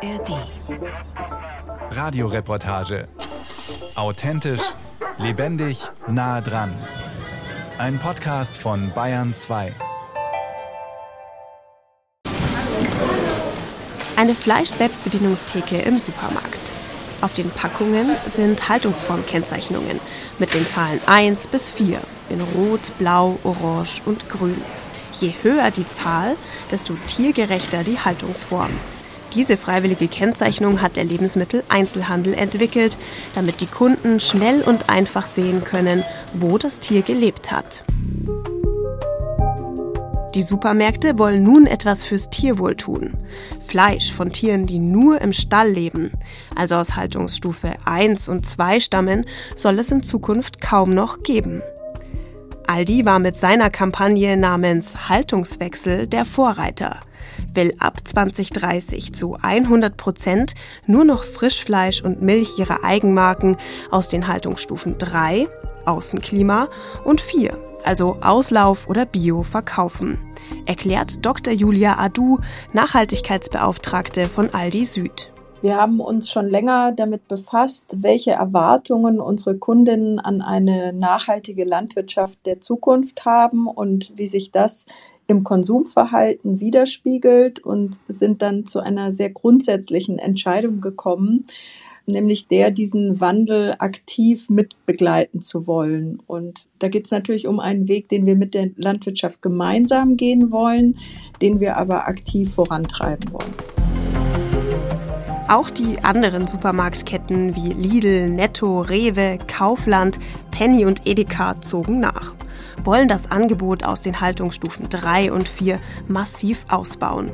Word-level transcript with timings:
ARD. 0.00 0.46
Radioreportage. 1.90 3.08
Authentisch, 3.96 4.60
lebendig, 5.18 5.80
nah 6.06 6.40
dran. 6.40 6.72
Ein 7.78 7.98
Podcast 7.98 8.56
von 8.56 8.92
Bayern 8.94 9.34
2. 9.34 9.74
Eine 14.16 14.34
Fleisch-Selbstbedienungstheke 14.34 15.78
im 15.78 15.98
Supermarkt. 15.98 16.60
Auf 17.20 17.34
den 17.34 17.50
Packungen 17.50 18.06
sind 18.26 18.68
Haltungsformkennzeichnungen 18.68 19.98
mit 20.38 20.54
den 20.54 20.64
Zahlen 20.64 21.00
1 21.06 21.48
bis 21.48 21.70
4 21.70 22.00
in 22.30 22.40
Rot, 22.40 22.96
Blau, 22.98 23.36
Orange 23.42 24.02
und 24.06 24.28
Grün. 24.28 24.62
Je 25.18 25.32
höher 25.42 25.72
die 25.72 25.88
Zahl, 25.88 26.36
desto 26.70 26.94
tiergerechter 27.08 27.82
die 27.82 27.98
Haltungsform. 27.98 28.70
Diese 29.34 29.56
freiwillige 29.56 30.08
Kennzeichnung 30.08 30.80
hat 30.80 30.96
der 30.96 31.04
Lebensmitteleinzelhandel 31.04 32.34
entwickelt, 32.34 32.96
damit 33.34 33.60
die 33.60 33.66
Kunden 33.66 34.20
schnell 34.20 34.62
und 34.62 34.88
einfach 34.88 35.26
sehen 35.26 35.64
können, 35.64 36.02
wo 36.32 36.58
das 36.58 36.78
Tier 36.78 37.02
gelebt 37.02 37.52
hat. 37.52 37.84
Die 40.34 40.42
Supermärkte 40.42 41.18
wollen 41.18 41.42
nun 41.42 41.66
etwas 41.66 42.04
fürs 42.04 42.30
Tierwohl 42.30 42.76
tun. 42.76 43.16
Fleisch 43.66 44.12
von 44.12 44.30
Tieren, 44.32 44.66
die 44.66 44.78
nur 44.78 45.20
im 45.20 45.32
Stall 45.32 45.70
leben, 45.70 46.12
also 46.54 46.76
aus 46.76 46.96
Haltungsstufe 46.96 47.72
1 47.84 48.28
und 48.28 48.46
2 48.46 48.80
stammen, 48.80 49.26
soll 49.56 49.78
es 49.78 49.90
in 49.90 50.02
Zukunft 50.02 50.60
kaum 50.60 50.94
noch 50.94 51.22
geben. 51.22 51.62
Aldi 52.68 53.06
war 53.06 53.18
mit 53.18 53.34
seiner 53.34 53.70
Kampagne 53.70 54.36
namens 54.36 55.08
Haltungswechsel 55.08 56.06
der 56.06 56.26
Vorreiter, 56.26 57.00
will 57.54 57.74
ab 57.78 58.06
2030 58.06 59.14
zu 59.14 59.38
100 59.40 59.96
Prozent 59.96 60.52
nur 60.84 61.06
noch 61.06 61.24
Frischfleisch 61.24 62.02
und 62.02 62.20
Milch 62.20 62.58
ihrer 62.58 62.84
Eigenmarken 62.84 63.56
aus 63.90 64.10
den 64.10 64.28
Haltungsstufen 64.28 64.98
3, 64.98 65.48
Außenklima 65.86 66.68
und 67.04 67.22
4, 67.22 67.58
also 67.84 68.18
Auslauf 68.20 68.86
oder 68.86 69.06
Bio, 69.06 69.44
verkaufen, 69.44 70.18
erklärt 70.66 71.24
Dr. 71.24 71.54
Julia 71.54 71.98
Adu, 71.98 72.38
Nachhaltigkeitsbeauftragte 72.74 74.26
von 74.28 74.52
Aldi 74.52 74.84
Süd. 74.84 75.30
Wir 75.60 75.76
haben 75.76 75.98
uns 75.98 76.30
schon 76.30 76.48
länger 76.48 76.92
damit 76.92 77.26
befasst, 77.26 77.96
welche 78.00 78.30
Erwartungen 78.30 79.18
unsere 79.20 79.58
Kundinnen 79.58 80.20
an 80.20 80.40
eine 80.40 80.92
nachhaltige 80.92 81.64
Landwirtschaft 81.64 82.46
der 82.46 82.60
Zukunft 82.60 83.24
haben 83.24 83.66
und 83.66 84.12
wie 84.16 84.26
sich 84.26 84.52
das 84.52 84.86
im 85.26 85.42
Konsumverhalten 85.42 86.60
widerspiegelt 86.60 87.58
und 87.58 87.96
sind 88.06 88.40
dann 88.40 88.66
zu 88.66 88.78
einer 88.78 89.10
sehr 89.10 89.30
grundsätzlichen 89.30 90.20
Entscheidung 90.20 90.80
gekommen, 90.80 91.44
nämlich 92.06 92.46
der, 92.46 92.70
diesen 92.70 93.20
Wandel 93.20 93.74
aktiv 93.80 94.48
mitbegleiten 94.50 95.40
zu 95.40 95.66
wollen. 95.66 96.22
Und 96.28 96.66
da 96.78 96.86
geht 96.86 97.06
es 97.06 97.10
natürlich 97.10 97.48
um 97.48 97.58
einen 97.58 97.88
Weg, 97.88 98.08
den 98.08 98.26
wir 98.26 98.36
mit 98.36 98.54
der 98.54 98.70
Landwirtschaft 98.76 99.42
gemeinsam 99.42 100.16
gehen 100.16 100.52
wollen, 100.52 100.96
den 101.42 101.58
wir 101.58 101.76
aber 101.76 102.06
aktiv 102.06 102.54
vorantreiben 102.54 103.32
wollen. 103.32 103.77
Auch 105.48 105.70
die 105.70 106.04
anderen 106.04 106.46
Supermarktketten 106.46 107.56
wie 107.56 107.72
Lidl, 107.72 108.28
Netto, 108.28 108.82
Rewe, 108.82 109.38
Kaufland, 109.46 110.18
Penny 110.50 110.84
und 110.84 111.06
Edeka 111.06 111.58
zogen 111.62 112.00
nach, 112.00 112.34
wollen 112.84 113.08
das 113.08 113.30
Angebot 113.30 113.82
aus 113.82 114.02
den 114.02 114.20
Haltungsstufen 114.20 114.90
3 114.90 115.32
und 115.32 115.48
4 115.48 115.80
massiv 116.06 116.66
ausbauen. 116.68 117.30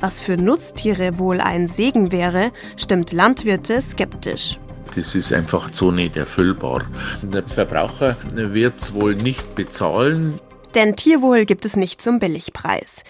Was 0.00 0.18
für 0.18 0.36
Nutztiere 0.36 1.18
wohl 1.18 1.40
ein 1.40 1.68
Segen 1.68 2.10
wäre, 2.10 2.50
stimmt 2.76 3.12
Landwirte 3.12 3.80
skeptisch. 3.80 4.58
Das 4.96 5.14
ist 5.14 5.32
einfach 5.32 5.68
so 5.72 5.92
nicht 5.92 6.16
erfüllbar. 6.16 6.82
Der 7.22 7.44
Verbraucher 7.44 8.16
wird 8.34 8.80
es 8.80 8.92
wohl 8.92 9.14
nicht 9.14 9.54
bezahlen. 9.54 10.40
Denn 10.74 10.94
Tierwohl 10.96 11.46
gibt 11.46 11.64
es 11.64 11.76
nicht 11.76 12.02
zum 12.02 12.18
Billigpreis. 12.18 13.02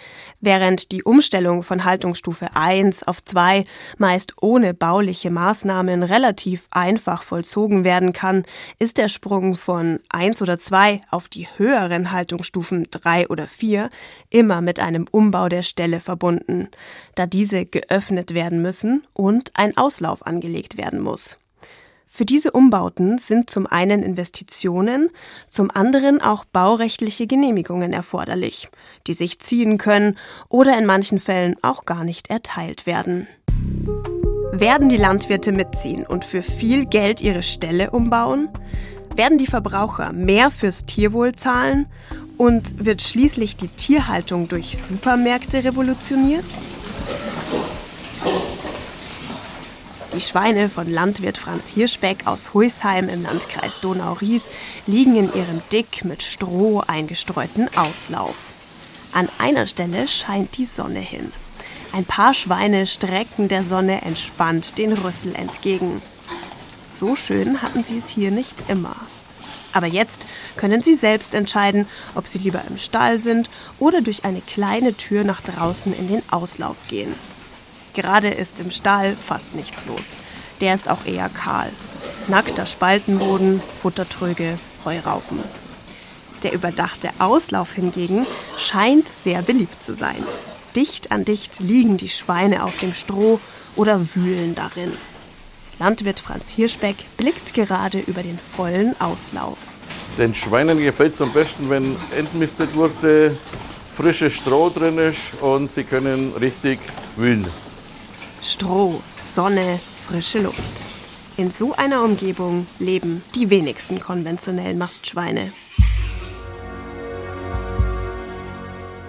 Während 0.46 0.92
die 0.92 1.02
Umstellung 1.02 1.64
von 1.64 1.84
Haltungsstufe 1.84 2.54
1 2.54 3.02
auf 3.02 3.20
2 3.24 3.64
meist 3.98 4.34
ohne 4.40 4.74
bauliche 4.74 5.28
Maßnahmen 5.28 6.04
relativ 6.04 6.68
einfach 6.70 7.24
vollzogen 7.24 7.82
werden 7.82 8.12
kann, 8.12 8.44
ist 8.78 8.98
der 8.98 9.08
Sprung 9.08 9.56
von 9.56 9.98
1 10.08 10.42
oder 10.42 10.56
2 10.56 11.00
auf 11.10 11.26
die 11.26 11.48
höheren 11.56 12.12
Haltungsstufen 12.12 12.86
3 12.92 13.26
oder 13.26 13.48
4 13.48 13.90
immer 14.30 14.60
mit 14.60 14.78
einem 14.78 15.08
Umbau 15.10 15.48
der 15.48 15.64
Stelle 15.64 15.98
verbunden, 15.98 16.68
da 17.16 17.26
diese 17.26 17.66
geöffnet 17.66 18.32
werden 18.32 18.62
müssen 18.62 19.04
und 19.14 19.50
ein 19.54 19.76
Auslauf 19.76 20.24
angelegt 20.24 20.76
werden 20.76 21.00
muss. 21.00 21.38
Für 22.08 22.24
diese 22.24 22.52
Umbauten 22.52 23.18
sind 23.18 23.50
zum 23.50 23.66
einen 23.66 24.04
Investitionen, 24.04 25.10
zum 25.48 25.72
anderen 25.72 26.22
auch 26.22 26.44
baurechtliche 26.44 27.26
Genehmigungen 27.26 27.92
erforderlich, 27.92 28.68
die 29.08 29.12
sich 29.12 29.40
ziehen 29.40 29.76
können 29.76 30.16
oder 30.48 30.78
in 30.78 30.86
manchen 30.86 31.18
Fällen 31.18 31.56
auch 31.62 31.84
gar 31.84 32.04
nicht 32.04 32.30
erteilt 32.30 32.86
werden. 32.86 33.26
Werden 34.52 34.88
die 34.88 34.96
Landwirte 34.96 35.50
mitziehen 35.50 36.06
und 36.06 36.24
für 36.24 36.42
viel 36.42 36.86
Geld 36.86 37.20
ihre 37.20 37.42
Ställe 37.42 37.90
umbauen? 37.90 38.48
Werden 39.16 39.36
die 39.36 39.46
Verbraucher 39.46 40.12
mehr 40.12 40.52
fürs 40.52 40.86
Tierwohl 40.86 41.34
zahlen? 41.34 41.86
Und 42.38 42.84
wird 42.84 43.02
schließlich 43.02 43.56
die 43.56 43.68
Tierhaltung 43.68 44.46
durch 44.46 44.78
Supermärkte 44.78 45.64
revolutioniert? 45.64 46.44
Die 50.16 50.22
Schweine 50.22 50.70
von 50.70 50.90
Landwirt 50.90 51.36
Franz 51.36 51.68
Hirschbeck 51.68 52.26
aus 52.26 52.54
Huisheim 52.54 53.10
im 53.10 53.24
Landkreis 53.24 53.80
Donau-Ries 53.80 54.48
liegen 54.86 55.14
in 55.14 55.26
ihrem 55.26 55.60
dick 55.70 56.06
mit 56.06 56.22
Stroh 56.22 56.80
eingestreuten 56.86 57.68
Auslauf. 57.76 58.54
An 59.12 59.28
einer 59.38 59.66
Stelle 59.66 60.08
scheint 60.08 60.56
die 60.56 60.64
Sonne 60.64 61.00
hin. 61.00 61.32
Ein 61.92 62.06
paar 62.06 62.32
Schweine 62.32 62.86
strecken 62.86 63.48
der 63.48 63.62
Sonne 63.62 64.00
entspannt 64.00 64.78
den 64.78 64.94
Rüssel 64.94 65.34
entgegen. 65.34 66.00
So 66.88 67.14
schön 67.14 67.60
hatten 67.60 67.84
sie 67.84 67.98
es 67.98 68.08
hier 68.08 68.30
nicht 68.30 68.70
immer. 68.70 68.96
Aber 69.74 69.86
jetzt 69.86 70.26
können 70.56 70.82
sie 70.82 70.94
selbst 70.94 71.34
entscheiden, 71.34 71.86
ob 72.14 72.26
sie 72.26 72.38
lieber 72.38 72.62
im 72.70 72.78
Stall 72.78 73.18
sind 73.18 73.50
oder 73.78 74.00
durch 74.00 74.24
eine 74.24 74.40
kleine 74.40 74.94
Tür 74.94 75.24
nach 75.24 75.42
draußen 75.42 75.94
in 75.94 76.08
den 76.08 76.22
Auslauf 76.30 76.88
gehen. 76.88 77.14
Gerade 77.96 78.28
ist 78.28 78.58
im 78.58 78.70
Stall 78.70 79.16
fast 79.16 79.54
nichts 79.54 79.86
los. 79.86 80.14
Der 80.60 80.74
ist 80.74 80.90
auch 80.90 81.06
eher 81.06 81.30
kahl. 81.30 81.70
Nackter 82.28 82.66
Spaltenboden, 82.66 83.62
Futtertröge, 83.80 84.58
Heuraufen. 84.84 85.38
Der 86.42 86.52
überdachte 86.52 87.08
Auslauf 87.18 87.72
hingegen 87.72 88.26
scheint 88.58 89.08
sehr 89.08 89.40
beliebt 89.40 89.82
zu 89.82 89.94
sein. 89.94 90.22
Dicht 90.76 91.10
an 91.10 91.24
dicht 91.24 91.58
liegen 91.60 91.96
die 91.96 92.10
Schweine 92.10 92.64
auf 92.64 92.76
dem 92.76 92.92
Stroh 92.92 93.40
oder 93.76 94.14
wühlen 94.14 94.54
darin. 94.54 94.92
Landwirt 95.78 96.20
Franz 96.20 96.50
Hirschbeck 96.50 96.96
blickt 97.16 97.54
gerade 97.54 97.98
über 97.98 98.22
den 98.22 98.38
vollen 98.38 98.94
Auslauf. 99.00 99.56
Den 100.18 100.34
Schweinen 100.34 100.78
gefällt 100.78 101.14
es 101.14 101.22
am 101.22 101.32
besten, 101.32 101.70
wenn 101.70 101.96
entmistet 102.14 102.74
wurde, 102.74 103.34
frisches 103.94 104.34
Stroh 104.34 104.68
drin 104.68 104.98
ist 104.98 105.32
und 105.40 105.70
sie 105.70 105.84
können 105.84 106.34
richtig 106.38 106.78
wühlen. 107.16 107.46
Stroh, 108.46 109.02
Sonne, 109.18 109.80
frische 110.06 110.38
Luft. 110.38 110.84
In 111.36 111.50
so 111.50 111.74
einer 111.74 112.04
Umgebung 112.04 112.68
leben 112.78 113.24
die 113.34 113.50
wenigsten 113.50 113.98
konventionellen 113.98 114.78
Mastschweine. 114.78 115.52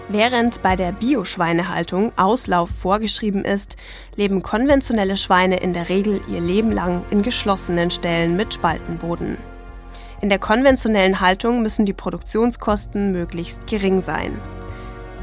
Während 0.10 0.64
bei 0.64 0.76
der 0.76 0.92
Bioschweinehaltung 0.92 2.14
Auslauf 2.18 2.72
vorgeschrieben 2.72 3.46
ist, 3.46 3.78
leben 4.16 4.42
konventionelle 4.42 5.18
Schweine 5.18 5.58
in 5.58 5.72
der 5.72 5.88
Regel 5.88 6.20
ihr 6.28 6.42
Leben 6.42 6.72
lang 6.72 7.06
in 7.12 7.22
geschlossenen 7.22 7.92
Ställen 7.92 8.36
mit 8.36 8.56
Spaltenboden. 8.56 9.38
In 10.20 10.30
der 10.30 10.40
konventionellen 10.40 11.20
Haltung 11.20 11.62
müssen 11.62 11.86
die 11.86 11.94
Produktionskosten 11.94 13.12
möglichst 13.12 13.68
gering 13.68 14.02
sein. 14.02 14.36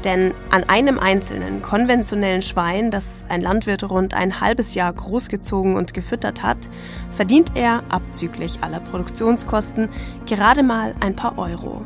Denn 0.05 0.35
an 0.51 0.63
einem 0.65 0.99
einzelnen 0.99 1.63
konventionellen 1.63 2.43
Schwein, 2.43 2.91
das 2.91 3.25
ein 3.27 3.41
Landwirt 3.41 3.89
rund 3.89 4.13
ein 4.13 4.39
halbes 4.39 4.75
Jahr 4.75 4.93
großgezogen 4.93 5.75
und 5.75 5.95
gefüttert 5.95 6.43
hat, 6.43 6.69
verdient 7.09 7.53
er, 7.55 7.81
abzüglich 7.89 8.59
aller 8.61 8.79
Produktionskosten, 8.79 9.89
gerade 10.27 10.61
mal 10.61 10.93
ein 10.99 11.15
paar 11.15 11.39
Euro. 11.39 11.83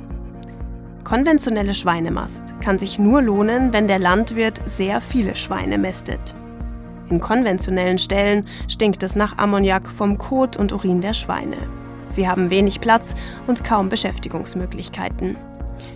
Konventionelle 1.05 1.73
Schweinemast 1.73 2.43
kann 2.59 2.77
sich 2.77 2.99
nur 2.99 3.21
lohnen, 3.21 3.71
wenn 3.71 3.87
der 3.87 3.99
Landwirt 3.99 4.59
sehr 4.65 4.99
viele 4.99 5.35
Schweine 5.35 5.77
mästet. 5.77 6.35
In 7.09 7.21
konventionellen 7.21 7.97
Ställen 7.97 8.45
stinkt 8.67 9.01
es 9.01 9.15
nach 9.15 9.37
Ammoniak 9.37 9.87
vom 9.87 10.17
Kot 10.17 10.57
und 10.57 10.73
Urin 10.73 10.99
der 10.99 11.13
Schweine. 11.13 11.57
Sie 12.09 12.27
haben 12.27 12.49
wenig 12.49 12.81
Platz 12.81 13.15
und 13.47 13.63
kaum 13.63 13.87
Beschäftigungsmöglichkeiten. 13.87 15.37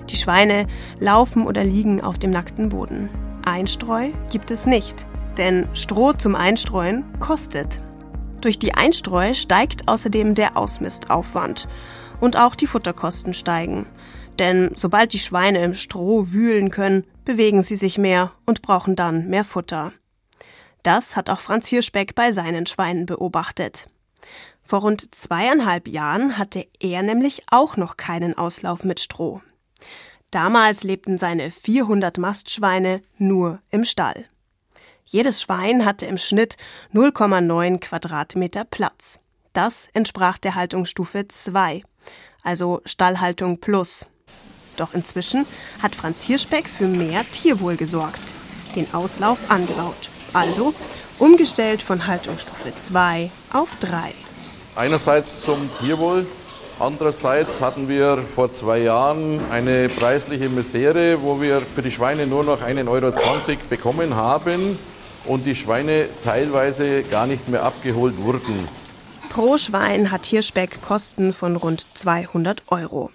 Die 0.09 0.17
Schweine 0.17 0.67
laufen 0.99 1.45
oder 1.45 1.63
liegen 1.63 2.01
auf 2.01 2.17
dem 2.17 2.31
nackten 2.31 2.69
Boden. 2.69 3.09
Einstreu 3.45 4.11
gibt 4.29 4.51
es 4.51 4.65
nicht. 4.65 5.05
Denn 5.37 5.67
Stroh 5.73 6.13
zum 6.13 6.35
Einstreuen 6.35 7.03
kostet. 7.19 7.79
Durch 8.41 8.59
die 8.59 8.73
Einstreu 8.73 9.33
steigt 9.33 9.87
außerdem 9.87 10.35
der 10.35 10.57
Ausmistaufwand. 10.57 11.67
Und 12.19 12.37
auch 12.37 12.55
die 12.55 12.67
Futterkosten 12.67 13.33
steigen. 13.33 13.85
Denn 14.39 14.71
sobald 14.75 15.13
die 15.13 15.19
Schweine 15.19 15.63
im 15.63 15.73
Stroh 15.73 16.31
wühlen 16.31 16.69
können, 16.69 17.05
bewegen 17.25 17.61
sie 17.61 17.75
sich 17.75 17.97
mehr 17.97 18.31
und 18.45 18.61
brauchen 18.61 18.95
dann 18.95 19.27
mehr 19.27 19.43
Futter. 19.43 19.93
Das 20.83 21.15
hat 21.15 21.29
auch 21.29 21.39
Franz 21.39 21.67
Hirschbeck 21.67 22.15
bei 22.15 22.31
seinen 22.31 22.65
Schweinen 22.65 23.05
beobachtet. 23.05 23.87
Vor 24.61 24.81
rund 24.81 25.13
zweieinhalb 25.13 25.87
Jahren 25.87 26.37
hatte 26.37 26.67
er 26.79 27.03
nämlich 27.03 27.43
auch 27.49 27.77
noch 27.77 27.97
keinen 27.97 28.37
Auslauf 28.37 28.83
mit 28.83 28.99
Stroh. 28.99 29.41
Damals 30.31 30.83
lebten 30.83 31.17
seine 31.17 31.51
400 31.51 32.17
Mastschweine 32.17 33.01
nur 33.17 33.59
im 33.69 33.85
Stall. 33.85 34.25
Jedes 35.05 35.41
Schwein 35.41 35.85
hatte 35.85 36.05
im 36.05 36.17
Schnitt 36.17 36.57
0,9 36.93 37.79
Quadratmeter 37.79 38.63
Platz. 38.65 39.19
Das 39.53 39.87
entsprach 39.93 40.37
der 40.39 40.55
Haltungsstufe 40.55 41.27
2, 41.27 41.83
also 42.41 42.81
Stallhaltung 42.85 43.59
plus. 43.59 44.07
Doch 44.75 44.93
inzwischen 44.93 45.45
hat 45.81 45.95
Franz 45.95 46.23
Hirschbeck 46.23 46.67
für 46.67 46.87
mehr 46.87 47.29
Tierwohl 47.29 47.75
gesorgt, 47.75 48.33
den 48.75 48.91
Auslauf 48.93 49.37
angebaut. 49.49 50.09
Also 50.33 50.73
umgestellt 51.19 51.83
von 51.83 52.07
Haltungsstufe 52.07 52.73
2 52.75 53.29
auf 53.51 53.75
3. 53.79 54.13
Einerseits 54.75 55.41
zum 55.41 55.69
Tierwohl, 55.79 56.25
andererseits 56.83 57.61
hatten 57.61 57.87
wir 57.87 58.17
vor 58.17 58.53
zwei 58.53 58.79
Jahren 58.79 59.39
eine 59.49 59.87
preisliche 59.87 60.49
Misere, 60.49 61.21
wo 61.21 61.41
wir 61.41 61.59
für 61.59 61.81
die 61.81 61.91
Schweine 61.91 62.27
nur 62.27 62.43
noch 62.43 62.61
1,20 62.61 62.87
Euro 62.87 63.13
bekommen 63.69 64.15
haben 64.15 64.77
und 65.25 65.45
die 65.45 65.55
Schweine 65.55 66.09
teilweise 66.23 67.03
gar 67.03 67.25
nicht 67.25 67.47
mehr 67.47 67.63
abgeholt 67.63 68.17
wurden. 68.17 68.67
Pro 69.29 69.57
Schwein 69.57 70.11
hat 70.11 70.25
Hirschbeck 70.25 70.81
Kosten 70.81 71.33
von 71.33 71.55
rund 71.55 71.87
200 71.93 72.63
Euro. 72.67 73.09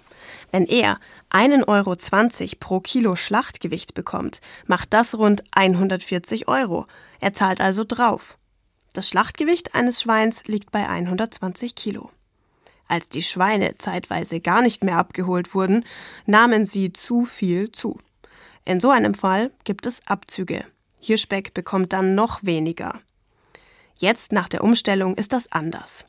Wenn 0.51 0.65
er 0.65 0.99
1,20 1.31 1.67
Euro 1.67 1.95
pro 2.59 2.79
Kilo 2.79 3.15
Schlachtgewicht 3.15 3.93
bekommt, 3.93 4.41
macht 4.65 4.93
das 4.93 5.15
rund 5.15 5.43
140 5.51 6.47
Euro. 6.47 6.87
Er 7.19 7.33
zahlt 7.33 7.61
also 7.61 7.83
drauf. 7.87 8.37
Das 8.93 9.07
Schlachtgewicht 9.07 9.75
eines 9.75 10.01
Schweins 10.01 10.45
liegt 10.45 10.71
bei 10.71 10.89
120 10.89 11.75
Kilo. 11.75 12.09
Als 12.89 13.07
die 13.07 13.21
Schweine 13.21 13.77
zeitweise 13.77 14.41
gar 14.41 14.63
nicht 14.63 14.83
mehr 14.83 14.97
abgeholt 14.97 15.53
wurden, 15.53 15.85
nahmen 16.25 16.65
sie 16.65 16.91
zu 16.91 17.23
viel 17.23 17.71
zu. 17.71 17.99
In 18.65 18.79
so 18.79 18.89
einem 18.89 19.13
Fall 19.13 19.51
gibt 19.63 19.85
es 19.85 20.05
Abzüge. 20.07 20.65
Hirschbeck 20.99 21.53
bekommt 21.53 21.93
dann 21.93 22.15
noch 22.15 22.43
weniger. 22.43 22.99
Jetzt 23.97 24.33
nach 24.33 24.49
der 24.49 24.63
Umstellung 24.63 25.13
ist 25.15 25.33
das 25.33 25.51
anders. 25.51 26.05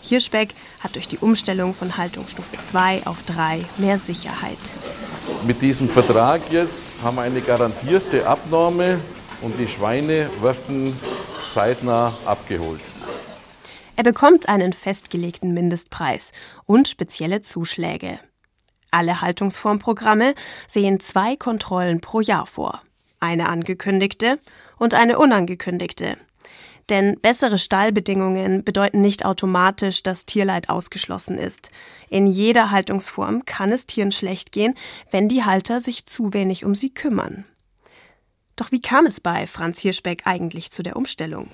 Hirschbeck 0.00 0.54
hat 0.80 0.94
durch 0.94 1.08
die 1.08 1.18
Umstellung 1.18 1.74
von 1.74 1.96
Haltungsstufe 1.98 2.56
2 2.60 3.06
auf 3.06 3.22
3 3.24 3.64
mehr 3.76 3.98
Sicherheit. 3.98 4.58
Mit 5.46 5.60
diesem 5.60 5.90
Vertrag 5.90 6.40
jetzt 6.50 6.82
haben 7.02 7.16
wir 7.16 7.22
eine 7.22 7.42
garantierte 7.42 8.26
Abnahme 8.26 8.98
und 9.42 9.58
die 9.58 9.68
Schweine 9.68 10.30
werden 10.40 10.98
zeitnah 11.52 12.14
abgeholt. 12.24 12.80
Er 13.96 14.02
bekommt 14.02 14.48
einen 14.48 14.72
festgelegten 14.72 15.54
Mindestpreis 15.54 16.32
und 16.66 16.88
spezielle 16.88 17.42
Zuschläge. 17.42 18.18
Alle 18.90 19.20
Haltungsformprogramme 19.20 20.34
sehen 20.66 21.00
zwei 21.00 21.36
Kontrollen 21.36 22.00
pro 22.00 22.20
Jahr 22.20 22.46
vor. 22.46 22.82
Eine 23.20 23.48
angekündigte 23.48 24.38
und 24.78 24.94
eine 24.94 25.18
unangekündigte. 25.18 26.16
Denn 26.90 27.18
bessere 27.20 27.58
Stallbedingungen 27.58 28.62
bedeuten 28.62 29.00
nicht 29.00 29.24
automatisch, 29.24 30.02
dass 30.02 30.26
Tierleid 30.26 30.68
ausgeschlossen 30.68 31.38
ist. 31.38 31.70
In 32.10 32.26
jeder 32.26 32.70
Haltungsform 32.70 33.46
kann 33.46 33.72
es 33.72 33.86
Tieren 33.86 34.12
schlecht 34.12 34.52
gehen, 34.52 34.74
wenn 35.10 35.28
die 35.28 35.44
Halter 35.44 35.80
sich 35.80 36.06
zu 36.06 36.32
wenig 36.34 36.64
um 36.64 36.74
sie 36.74 36.92
kümmern. 36.92 37.46
Doch 38.56 38.70
wie 38.70 38.80
kam 38.80 39.06
es 39.06 39.20
bei 39.20 39.46
Franz 39.46 39.80
Hirschbeck 39.80 40.26
eigentlich 40.26 40.70
zu 40.70 40.82
der 40.82 40.96
Umstellung? 40.96 41.48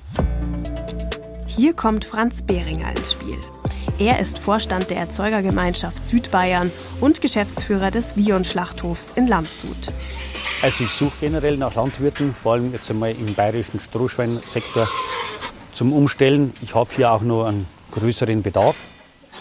Hier 1.57 1.75
kommt 1.75 2.05
Franz 2.05 2.43
Behringer 2.43 2.91
ins 2.91 3.15
Spiel. 3.15 3.37
Er 3.99 4.21
ist 4.21 4.39
Vorstand 4.39 4.89
der 4.89 4.99
Erzeugergemeinschaft 4.99 6.05
Südbayern 6.05 6.71
und 7.01 7.21
Geschäftsführer 7.21 7.91
des 7.91 8.17
Vion-Schlachthofs 8.17 9.13
in 9.17 9.27
Landshut. 9.27 9.93
Also 10.63 10.85
ich 10.85 10.91
suche 10.91 11.13
generell 11.21 11.57
nach 11.57 11.75
Landwirten, 11.75 12.37
vor 12.41 12.53
allem 12.53 12.73
jetzt 12.73 12.89
einmal 12.89 13.11
im 13.11 13.35
bayerischen 13.35 13.81
Strohschweinsektor 13.81 14.89
zum 15.73 15.93
Umstellen. 15.93 16.55
Ich 16.63 16.77
habe 16.77 16.89
hier 16.95 17.11
auch 17.11 17.23
noch 17.23 17.47
einen 17.47 17.67
größeren 17.91 18.43
Bedarf. 18.43 18.77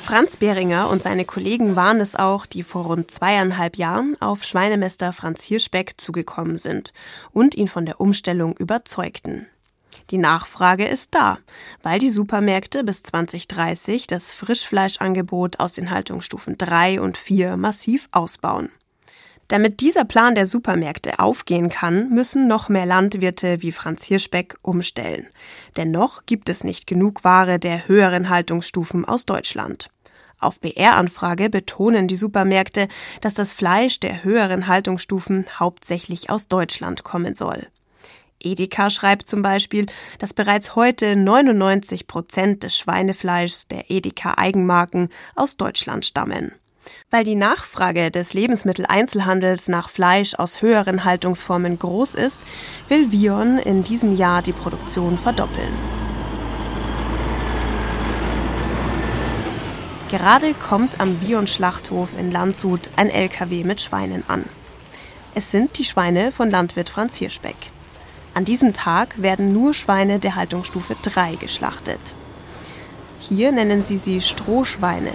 Franz 0.03 0.35
Behringer 0.35 0.89
und 0.89 1.03
seine 1.03 1.25
Kollegen 1.25 1.75
waren 1.75 2.01
es 2.01 2.15
auch, 2.15 2.47
die 2.47 2.63
vor 2.63 2.85
rund 2.85 3.11
zweieinhalb 3.11 3.77
Jahren 3.77 4.17
auf 4.19 4.43
Schweinemester 4.43 5.13
Franz 5.13 5.43
Hirschbeck 5.43 6.01
zugekommen 6.01 6.57
sind 6.57 6.91
und 7.33 7.53
ihn 7.53 7.67
von 7.67 7.85
der 7.85 8.01
Umstellung 8.01 8.57
überzeugten. 8.57 9.45
Die 10.11 10.17
Nachfrage 10.17 10.85
ist 10.85 11.09
da, 11.11 11.37
weil 11.83 11.99
die 11.99 12.09
Supermärkte 12.09 12.83
bis 12.83 13.03
2030 13.03 14.07
das 14.07 14.31
Frischfleischangebot 14.31 15.59
aus 15.59 15.73
den 15.73 15.91
Haltungsstufen 15.91 16.57
3 16.57 16.99
und 16.99 17.17
4 17.17 17.57
massiv 17.57 18.09
ausbauen. 18.11 18.71
Damit 19.49 19.81
dieser 19.81 20.05
Plan 20.05 20.35
der 20.35 20.45
Supermärkte 20.45 21.19
aufgehen 21.19 21.69
kann, 21.69 22.09
müssen 22.09 22.47
noch 22.47 22.69
mehr 22.69 22.85
Landwirte 22.85 23.61
wie 23.61 23.71
Franz 23.71 24.03
Hirschbeck 24.03 24.57
umstellen. 24.61 25.27
Denn 25.75 25.91
noch 25.91 26.25
gibt 26.27 26.49
es 26.49 26.63
nicht 26.63 26.85
genug 26.85 27.23
Ware 27.23 27.57
der 27.57 27.87
höheren 27.87 28.29
Haltungsstufen 28.29 29.05
aus 29.05 29.25
Deutschland. 29.25 29.89
Auf 30.39 30.59
BR-Anfrage 30.59 31.49
betonen 31.49 32.07
die 32.07 32.15
Supermärkte, 32.15 32.87
dass 33.21 33.33
das 33.33 33.51
Fleisch 33.51 33.99
der 33.99 34.23
höheren 34.23 34.67
Haltungsstufen 34.67 35.45
hauptsächlich 35.59 36.29
aus 36.29 36.47
Deutschland 36.47 37.03
kommen 37.03 37.35
soll. 37.35 37.67
Edeka 38.41 38.89
schreibt 38.89 39.27
zum 39.27 39.41
Beispiel, 39.41 39.85
dass 40.17 40.33
bereits 40.33 40.75
heute 40.75 41.15
99 41.15 42.07
Prozent 42.07 42.63
des 42.63 42.77
Schweinefleischs 42.77 43.67
der 43.67 43.89
Edeka 43.89 44.35
Eigenmarken 44.37 45.09
aus 45.35 45.57
Deutschland 45.57 46.05
stammen. 46.05 46.53
Weil 47.11 47.23
die 47.23 47.35
Nachfrage 47.35 48.11
des 48.11 48.33
Lebensmitteleinzelhandels 48.33 49.67
nach 49.67 49.89
Fleisch 49.89 50.35
aus 50.35 50.61
höheren 50.61 51.03
Haltungsformen 51.03 51.77
groß 51.77 52.15
ist, 52.15 52.39
will 52.87 53.11
Vion 53.11 53.57
in 53.59 53.83
diesem 53.83 54.15
Jahr 54.15 54.41
die 54.41 54.53
Produktion 54.53 55.17
verdoppeln. 55.17 55.73
Gerade 60.09 60.55
kommt 60.55 60.99
am 60.99 61.21
Vion 61.21 61.45
Schlachthof 61.45 62.17
in 62.17 62.31
Landshut 62.31 62.89
ein 62.95 63.09
LKW 63.09 63.63
mit 63.63 63.79
Schweinen 63.79 64.23
an. 64.27 64.43
Es 65.35 65.51
sind 65.51 65.77
die 65.77 65.85
Schweine 65.85 66.31
von 66.31 66.49
Landwirt 66.49 66.89
Franz 66.89 67.17
Hirschbeck. 67.17 67.55
An 68.33 68.45
diesem 68.45 68.73
Tag 68.73 69.21
werden 69.21 69.51
nur 69.51 69.73
Schweine 69.73 70.19
der 70.19 70.35
Haltungsstufe 70.35 70.95
3 71.01 71.35
geschlachtet. 71.35 71.99
Hier 73.19 73.51
nennen 73.51 73.83
sie 73.83 73.97
sie 73.97 74.21
Strohschweine. 74.21 75.11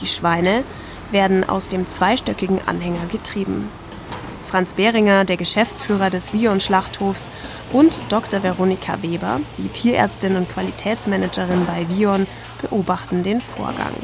Die 0.00 0.06
Schweine 0.06 0.64
werden 1.10 1.48
aus 1.48 1.68
dem 1.68 1.88
zweistöckigen 1.88 2.60
Anhänger 2.66 3.06
getrieben. 3.10 3.68
Franz 4.46 4.74
Behringer, 4.74 5.24
der 5.24 5.36
Geschäftsführer 5.36 6.10
des 6.10 6.32
Vion-Schlachthofs, 6.32 7.30
und 7.72 8.02
Dr. 8.10 8.42
Veronika 8.42 9.02
Weber, 9.02 9.40
die 9.56 9.68
Tierärztin 9.68 10.36
und 10.36 10.48
Qualitätsmanagerin 10.48 11.64
bei 11.64 11.86
Vion, 11.88 12.26
beobachten 12.60 13.22
den 13.22 13.40
Vorgang. 13.40 13.94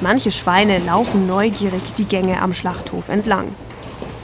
Manche 0.00 0.30
Schweine 0.30 0.78
laufen 0.78 1.26
neugierig 1.26 1.82
die 1.98 2.04
Gänge 2.04 2.40
am 2.40 2.52
Schlachthof 2.52 3.08
entlang. 3.08 3.48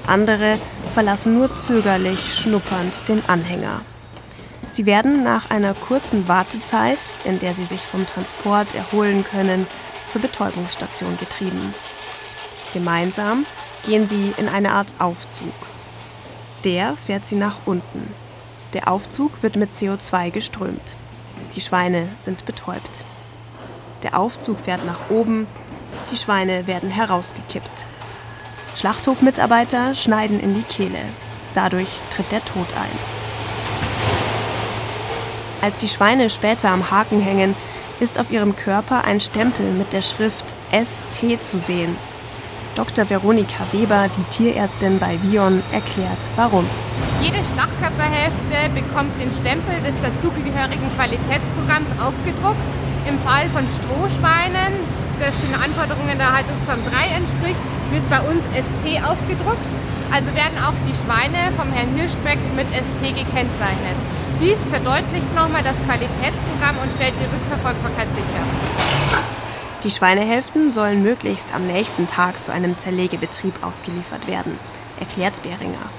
Andere 0.07 0.59
verlassen 0.93 1.35
nur 1.35 1.55
zögerlich 1.55 2.35
schnuppernd 2.35 3.09
den 3.09 3.25
Anhänger. 3.27 3.81
Sie 4.71 4.87
werden 4.87 5.23
nach 5.23 5.51
einer 5.51 5.75
kurzen 5.75 6.29
Wartezeit, 6.29 6.99
in 7.25 7.39
der 7.39 7.55
sie 7.55 7.65
sich 7.65 7.81
vom 7.81 8.07
Transport 8.07 8.75
erholen 8.75 9.25
können, 9.25 9.67
zur 10.07 10.21
Betäubungsstation 10.21 11.17
getrieben. 11.19 11.75
Gemeinsam 12.73 13.47
gehen 13.85 14.07
sie 14.07 14.33
in 14.37 14.49
eine 14.49 14.73
Art 14.73 14.93
Aufzug. 14.99 15.53
Der 16.65 16.97
fährt 16.97 17.27
sie 17.27 17.37
nach 17.37 17.57
unten. 17.67 18.15
Der 18.73 18.89
Aufzug 18.89 19.43
wird 19.43 19.57
mit 19.57 19.73
CO2 19.73 20.31
geströmt. 20.31 20.97
Die 21.55 21.61
Schweine 21.61 22.09
sind 22.19 22.45
betäubt. 22.45 23.05
Der 24.03 24.19
Aufzug 24.19 24.61
fährt 24.61 24.85
nach 24.87 25.11
oben, 25.11 25.47
die 26.11 26.17
Schweine 26.17 26.67
werden 26.67 26.91
herausgekippt. 26.91 27.87
Schlachthofmitarbeiter 28.77 29.95
schneiden 29.95 30.41
in 30.41 30.55
die 30.55 30.63
Kehle. 30.63 30.99
Dadurch 31.55 31.89
tritt 32.15 32.33
der 32.33 32.45
Tod 32.45 32.67
ein. 32.75 32.99
Als 35.61 35.77
die 35.77 35.89
Schweine 35.89 36.31
später 36.31 36.71
am 36.71 36.91
Haken 36.91 37.21
hängen, 37.21 37.55
ist 38.01 38.19
auf 38.19 38.33
ihrem 38.33 38.57
Körper 38.57 39.05
ein 39.05 39.21
Stempel 39.21 39.71
mit 39.73 39.93
der 39.93 40.03
Schrift 40.03 40.57
ST 40.73 41.43
zu 41.43 41.59
sehen. 41.59 41.97
Dr. 42.75 43.09
Veronika 43.09 43.65
Weber, 43.71 44.09
die 44.17 44.25
Tierärztin 44.25 44.99
bei 44.99 45.19
Vion, 45.23 45.63
erklärt, 45.73 46.19
warum. 46.37 46.67
Jede 47.21 47.39
Schlachtkörperhälfte 47.53 48.73
bekommt 48.75 49.21
den 49.21 49.31
Stempel 49.31 49.77
des 49.85 49.95
dazugehörigen 50.01 50.91
Qualitätsprogramms 50.97 51.91
aufgedruckt. 52.01 52.73
Im 53.07 53.19
Fall 53.21 53.49
von 53.51 53.69
Strohschweinen, 53.69 54.73
das 55.21 55.35
den 55.47 55.55
Anforderungen 55.55 56.17
der 56.17 56.33
Haltungsform 56.33 56.81
3 56.91 57.17
entspricht, 57.17 57.61
wird 57.93 58.09
bei 58.11 58.21
uns 58.21 58.43
ST 58.57 58.85
aufgedruckt. 59.05 59.73
Also 60.11 60.35
werden 60.35 60.59
auch 60.59 60.75
die 60.89 60.97
Schweine 60.97 61.53
vom 61.57 61.71
Herrn 61.73 61.95
Hirschbeck 61.95 62.39
mit 62.57 62.67
ST 62.69 63.01
gekennzeichnet. 63.01 63.97
Dies 64.41 64.59
verdeutlicht 64.69 65.33
nochmal 65.35 65.63
das 65.63 65.77
Qualitätsprogramm 65.87 66.77
und 66.83 66.93
stellt 66.93 67.15
die 67.21 67.31
Rückverfolgbarkeit 67.31 68.09
sicher. 68.15 68.43
Die 69.85 69.91
Schweinehälften 69.91 70.71
sollen 70.71 71.03
möglichst 71.03 71.55
am 71.55 71.67
nächsten 71.67 72.07
Tag 72.07 72.45
zu 72.45 72.53
einem 72.53 72.79
Zerlegebetrieb 72.79 73.55
ausgeliefert 73.63 74.27
werden, 74.27 74.59
erklärt 75.01 75.43
Behringer. 75.43 75.91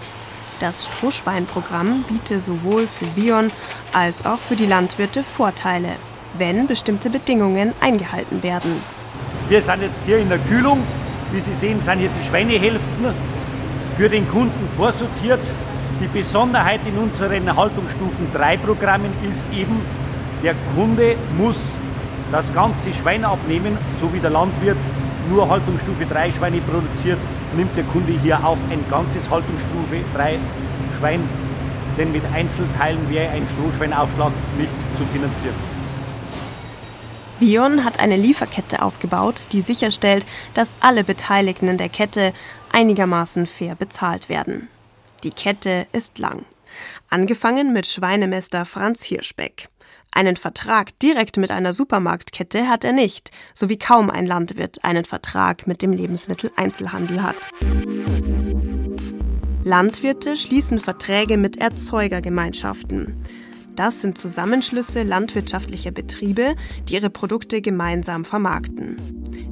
Das 0.60 0.86
Strohschweinprogramm 0.86 2.04
biete 2.04 2.40
sowohl 2.40 2.88
für 2.88 3.16
Vion 3.16 3.52
als 3.92 4.26
auch 4.26 4.40
für 4.40 4.56
die 4.56 4.66
Landwirte 4.66 5.24
Vorteile, 5.24 5.90
wenn 6.38 6.68
bestimmte 6.68 7.10
Bedingungen 7.10 7.74
eingehalten 7.82 8.44
werden. 8.44 8.82
Wir 9.50 9.62
sind 9.62 9.82
jetzt 9.82 10.06
hier 10.06 10.20
in 10.20 10.30
der 10.30 10.40
Kühlung. 10.40 10.82
Wie 11.34 11.40
Sie 11.40 11.56
sehen, 11.56 11.82
sind 11.82 11.98
hier 11.98 12.12
die 12.16 12.24
Schweinehälften 12.24 13.08
für 13.98 14.08
den 14.08 14.30
Kunden 14.30 14.70
vorsortiert. 14.78 15.40
Die 16.00 16.08
Besonderheit 16.08 16.82
in 16.86 16.96
unseren 17.00 17.58
Haltungsstufen 17.58 18.28
3 18.32 18.58
Programmen 18.58 19.12
ist 19.28 19.48
eben, 19.52 19.82
der 20.44 20.54
Kunde 20.76 21.16
muss 21.36 21.60
das 22.32 22.54
ganze 22.54 22.94
Schwein 22.94 23.26
abnehmen, 23.26 23.80
so 23.98 24.14
wie 24.14 24.20
der 24.20 24.30
Landwirt 24.30 24.78
nur 25.28 25.50
Haltungsstufe 25.50 26.06
3 26.06 26.34
Schweine 26.34 26.62
produziert, 26.62 27.20
nimmt 27.58 27.76
der 27.76 27.86
Kunde 27.86 28.14
hier 28.22 28.38
auch 28.46 28.58
ein 28.70 28.86
ganzes 28.92 29.28
Haltungsstufe 29.28 30.04
3 30.16 30.38
Schwein, 31.00 31.22
denn 31.98 32.12
mit 32.12 32.24
Einzelteilen 32.32 33.10
wäre 33.10 33.32
ein 33.32 33.48
Strohschweinaufschlag 33.48 34.34
nicht 34.60 34.76
zu 34.96 35.04
finanzieren. 35.12 35.73
Vion 37.44 37.84
hat 37.84 38.00
eine 38.00 38.16
Lieferkette 38.16 38.82
aufgebaut, 38.82 39.48
die 39.52 39.60
sicherstellt, 39.60 40.26
dass 40.54 40.78
alle 40.80 41.04
Beteiligten 41.04 41.68
in 41.68 41.78
der 41.78 41.90
Kette 41.90 42.32
einigermaßen 42.72 43.48
fair 43.48 43.76
bezahlt 43.76 44.30
werden. 44.30 44.70
Die 45.26 45.32
Kette 45.32 45.86
ist 45.92 46.20
lang. 46.20 46.46
Angefangen 47.10 47.74
mit 47.74 47.86
Schweinemester 47.86 48.66
Franz 48.66 49.04
Hirschbeck. 49.04 49.68
Einen 50.14 50.38
Vertrag 50.38 50.98
direkt 51.00 51.36
mit 51.36 51.52
einer 51.52 51.74
Supermarktkette 51.74 52.70
hat 52.70 52.86
er 52.86 52.94
nicht, 52.94 53.32
so 53.54 53.68
wie 53.68 53.78
kaum 53.78 54.10
ein 54.10 54.26
Landwirt 54.26 54.82
einen 54.86 55.04
Vertrag 55.04 55.68
mit 55.68 55.82
dem 55.82 55.92
Lebensmitteleinzelhandel 55.92 57.24
hat. 57.24 57.50
Landwirte 59.66 60.38
schließen 60.38 60.80
Verträge 60.80 61.36
mit 61.36 61.58
Erzeugergemeinschaften. 61.58 63.22
Das 63.76 64.02
sind 64.02 64.18
Zusammenschlüsse 64.18 65.02
landwirtschaftlicher 65.04 65.92
Betriebe, 65.92 66.56
die 66.88 66.94
ihre 66.94 67.10
Produkte 67.10 67.62
gemeinsam 67.62 68.24
vermarkten. 68.24 68.98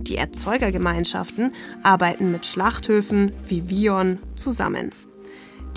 Die 0.03 0.15
Erzeugergemeinschaften 0.15 1.53
arbeiten 1.81 2.31
mit 2.31 2.45
Schlachthöfen 2.45 3.31
wie 3.47 3.67
Vion 3.67 4.19
zusammen. 4.35 4.91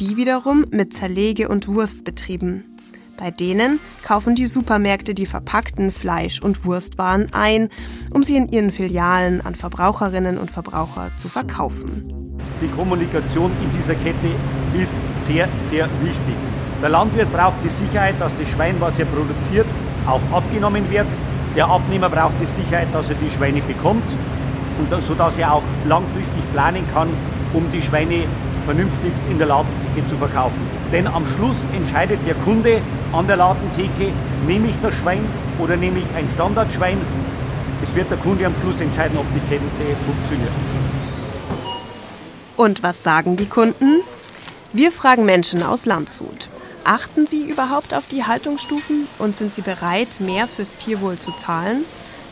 Die 0.01 0.17
wiederum 0.17 0.67
mit 0.71 0.93
Zerlege- 0.93 1.49
und 1.49 1.69
Wurstbetrieben. 1.69 2.65
Bei 3.17 3.31
denen 3.31 3.79
kaufen 4.03 4.35
die 4.35 4.47
Supermärkte 4.47 5.15
die 5.15 5.27
verpackten 5.27 5.93
Fleisch- 5.93 6.43
und 6.43 6.65
Wurstwaren 6.65 7.33
ein, 7.33 7.69
um 8.11 8.25
sie 8.25 8.37
in 8.37 8.49
ihren 8.49 8.73
Filialen 8.73 9.41
an 9.41 9.55
Verbraucherinnen 9.55 10.37
und 10.37 10.51
Verbraucher 10.51 11.13
zu 11.17 11.29
verkaufen. 11.29 12.03
Die 12.61 12.69
Kommunikation 12.69 13.53
in 13.63 13.71
dieser 13.71 13.95
Kette 13.95 14.35
ist 14.77 15.01
sehr, 15.25 15.49
sehr 15.61 15.89
wichtig. 16.03 16.35
Der 16.85 16.91
Landwirt 16.91 17.33
braucht 17.33 17.65
die 17.65 17.71
Sicherheit, 17.71 18.17
dass 18.19 18.35
das 18.35 18.47
Schwein, 18.47 18.77
was 18.79 18.99
er 18.99 19.07
produziert, 19.07 19.65
auch 20.07 20.21
abgenommen 20.31 20.91
wird. 20.91 21.07
Der 21.57 21.67
Abnehmer 21.67 22.11
braucht 22.11 22.39
die 22.39 22.45
Sicherheit, 22.45 22.89
dass 22.93 23.09
er 23.09 23.15
die 23.15 23.31
Schweine 23.31 23.63
bekommt, 23.63 24.05
und 24.79 25.03
sodass 25.03 25.39
er 25.39 25.55
auch 25.55 25.63
langfristig 25.87 26.43
planen 26.53 26.85
kann, 26.93 27.09
um 27.55 27.71
die 27.71 27.81
Schweine 27.81 28.25
vernünftig 28.67 29.15
in 29.31 29.39
der 29.39 29.47
Ladentheke 29.47 30.07
zu 30.11 30.19
verkaufen. 30.19 30.61
Denn 30.93 31.07
am 31.07 31.27
Schluss 31.27 31.57
entscheidet 31.75 32.27
der 32.27 32.35
Kunde 32.35 32.83
an 33.15 33.27
der 33.27 33.39
Ladentheke, 33.39 34.13
nehme 34.47 34.69
ich 34.69 34.79
das 34.83 34.95
Schwein 34.95 35.25
oder 35.59 35.79
nehme 35.79 36.01
ich 36.01 36.15
ein 36.15 36.29
Standardschwein. 36.35 36.99
Es 37.83 37.95
wird 37.95 38.11
der 38.11 38.19
Kunde 38.19 38.45
am 38.45 38.55
Schluss 38.61 38.79
entscheiden, 38.83 39.17
ob 39.17 39.25
die 39.33 39.41
Kette 39.49 39.65
funktioniert. 40.05 40.53
Und 42.59 42.83
was 42.83 43.03
sagen 43.03 43.39
die 43.39 43.47
Kunden? 43.47 44.03
Wir 44.75 44.93
fragen 44.93 45.25
Menschen 45.25 45.63
aus 45.63 45.87
Landshut. 45.87 46.51
Achten 46.85 47.27
sie 47.27 47.43
überhaupt 47.43 47.95
auf 47.95 48.07
die 48.07 48.25
Haltungsstufen 48.25 49.09
und 49.19 49.35
sind 49.35 49.55
sie 49.55 49.63
bereit, 49.63 50.21
mehr 50.21 50.47
fürs 50.47 50.77
Tierwohl 50.77 51.19
zu 51.19 51.33
zahlen? 51.33 51.85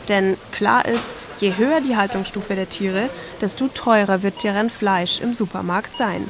Denn 0.07 0.37
klar 0.51 0.85
ist, 0.85 1.07
Je 1.39 1.57
höher 1.57 1.81
die 1.81 1.97
Haltungsstufe 1.97 2.55
der 2.55 2.69
Tiere, 2.69 3.09
desto 3.41 3.67
teurer 3.67 4.23
wird 4.23 4.43
deren 4.43 4.69
Fleisch 4.69 5.19
im 5.19 5.33
Supermarkt 5.33 5.97
sein. 5.97 6.25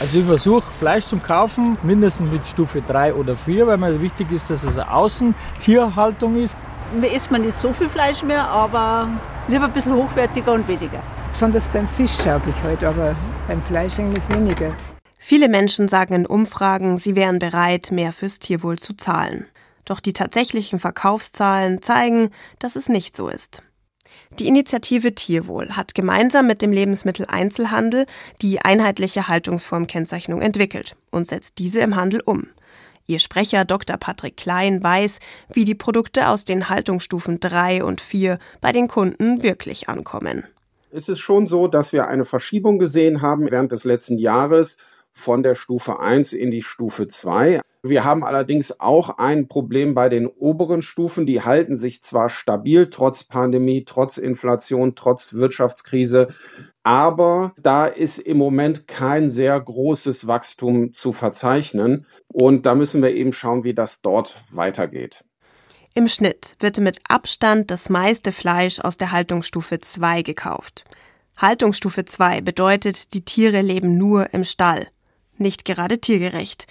Also 0.00 0.18
ich 0.18 0.24
versuche 0.24 0.64
Fleisch 0.78 1.06
zum 1.06 1.22
Kaufen 1.22 1.78
mindestens 1.82 2.30
mit 2.30 2.46
Stufe 2.46 2.82
3 2.82 3.14
oder 3.14 3.36
4, 3.36 3.66
weil 3.66 3.78
mir 3.78 4.00
wichtig 4.00 4.30
ist, 4.32 4.50
dass 4.50 4.64
es 4.64 4.76
eine 4.76 4.92
Außentierhaltung 4.92 6.36
ist. 6.42 6.56
Mir 7.00 7.12
isst 7.12 7.30
man 7.30 7.42
nicht 7.42 7.58
so 7.58 7.72
viel 7.72 7.88
Fleisch 7.88 8.22
mehr, 8.22 8.46
aber 8.48 9.08
lieber 9.46 9.66
ein 9.66 9.72
bisschen 9.72 9.94
hochwertiger 9.94 10.52
und 10.52 10.66
weniger. 10.66 11.00
Besonders 11.32 11.68
beim 11.68 11.88
Fisch 11.88 12.12
schaue 12.22 12.42
ich 12.46 12.62
heute, 12.64 12.88
aber 12.88 13.14
beim 13.46 13.62
Fleisch 13.62 13.98
eigentlich 13.98 14.22
weniger. 14.28 14.74
Viele 15.26 15.48
Menschen 15.48 15.88
sagen 15.88 16.12
in 16.12 16.26
Umfragen, 16.26 16.98
sie 16.98 17.16
wären 17.16 17.38
bereit, 17.38 17.90
mehr 17.90 18.12
fürs 18.12 18.40
Tierwohl 18.40 18.78
zu 18.78 18.94
zahlen. 18.94 19.46
Doch 19.86 20.00
die 20.00 20.12
tatsächlichen 20.12 20.78
Verkaufszahlen 20.78 21.80
zeigen, 21.80 22.28
dass 22.58 22.76
es 22.76 22.90
nicht 22.90 23.16
so 23.16 23.30
ist. 23.30 23.62
Die 24.38 24.46
Initiative 24.46 25.14
Tierwohl 25.14 25.70
hat 25.70 25.94
gemeinsam 25.94 26.46
mit 26.46 26.60
dem 26.60 26.72
Lebensmitteleinzelhandel 26.72 28.04
die 28.42 28.60
einheitliche 28.60 29.26
Haltungsformkennzeichnung 29.26 30.42
entwickelt 30.42 30.94
und 31.10 31.26
setzt 31.26 31.56
diese 31.56 31.80
im 31.80 31.96
Handel 31.96 32.20
um. 32.22 32.48
Ihr 33.06 33.18
Sprecher 33.18 33.64
Dr. 33.64 33.96
Patrick 33.96 34.36
Klein 34.36 34.82
weiß, 34.82 35.20
wie 35.50 35.64
die 35.64 35.74
Produkte 35.74 36.28
aus 36.28 36.44
den 36.44 36.68
Haltungsstufen 36.68 37.40
3 37.40 37.82
und 37.82 38.02
4 38.02 38.38
bei 38.60 38.72
den 38.72 38.88
Kunden 38.88 39.42
wirklich 39.42 39.88
ankommen. 39.88 40.44
Es 40.90 41.08
ist 41.08 41.20
schon 41.20 41.46
so, 41.46 41.66
dass 41.66 41.94
wir 41.94 42.08
eine 42.08 42.26
Verschiebung 42.26 42.78
gesehen 42.78 43.22
haben 43.22 43.50
während 43.50 43.72
des 43.72 43.84
letzten 43.84 44.18
Jahres 44.18 44.76
von 45.14 45.42
der 45.42 45.54
Stufe 45.54 46.00
1 46.00 46.32
in 46.32 46.50
die 46.50 46.62
Stufe 46.62 47.08
2. 47.08 47.60
Wir 47.82 48.04
haben 48.04 48.24
allerdings 48.24 48.80
auch 48.80 49.18
ein 49.18 49.46
Problem 49.46 49.94
bei 49.94 50.08
den 50.08 50.26
oberen 50.26 50.82
Stufen. 50.82 51.26
Die 51.26 51.42
halten 51.42 51.76
sich 51.76 52.02
zwar 52.02 52.30
stabil, 52.30 52.88
trotz 52.90 53.24
Pandemie, 53.24 53.84
trotz 53.84 54.16
Inflation, 54.16 54.94
trotz 54.94 55.34
Wirtschaftskrise. 55.34 56.28
Aber 56.82 57.52
da 57.58 57.86
ist 57.86 58.18
im 58.18 58.38
Moment 58.38 58.88
kein 58.88 59.30
sehr 59.30 59.58
großes 59.60 60.26
Wachstum 60.26 60.92
zu 60.92 61.12
verzeichnen. 61.12 62.06
Und 62.32 62.66
da 62.66 62.74
müssen 62.74 63.02
wir 63.02 63.14
eben 63.14 63.32
schauen, 63.32 63.64
wie 63.64 63.74
das 63.74 64.00
dort 64.00 64.42
weitergeht. 64.50 65.24
Im 65.94 66.08
Schnitt 66.08 66.56
wird 66.58 66.80
mit 66.80 66.98
Abstand 67.08 67.70
das 67.70 67.88
meiste 67.88 68.32
Fleisch 68.32 68.80
aus 68.80 68.96
der 68.96 69.12
Haltungsstufe 69.12 69.78
2 69.78 70.22
gekauft. 70.22 70.84
Haltungsstufe 71.36 72.04
2 72.04 72.40
bedeutet, 72.40 73.12
die 73.12 73.24
Tiere 73.24 73.60
leben 73.60 73.98
nur 73.98 74.32
im 74.32 74.44
Stall 74.44 74.88
nicht 75.38 75.64
gerade 75.64 75.98
tiergerecht. 75.98 76.66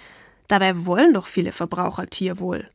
Dabei 0.48 0.86
wollen 0.86 1.14
doch 1.14 1.26
viele 1.26 1.52
Verbraucher 1.52 2.06
Tierwohl. 2.06 2.68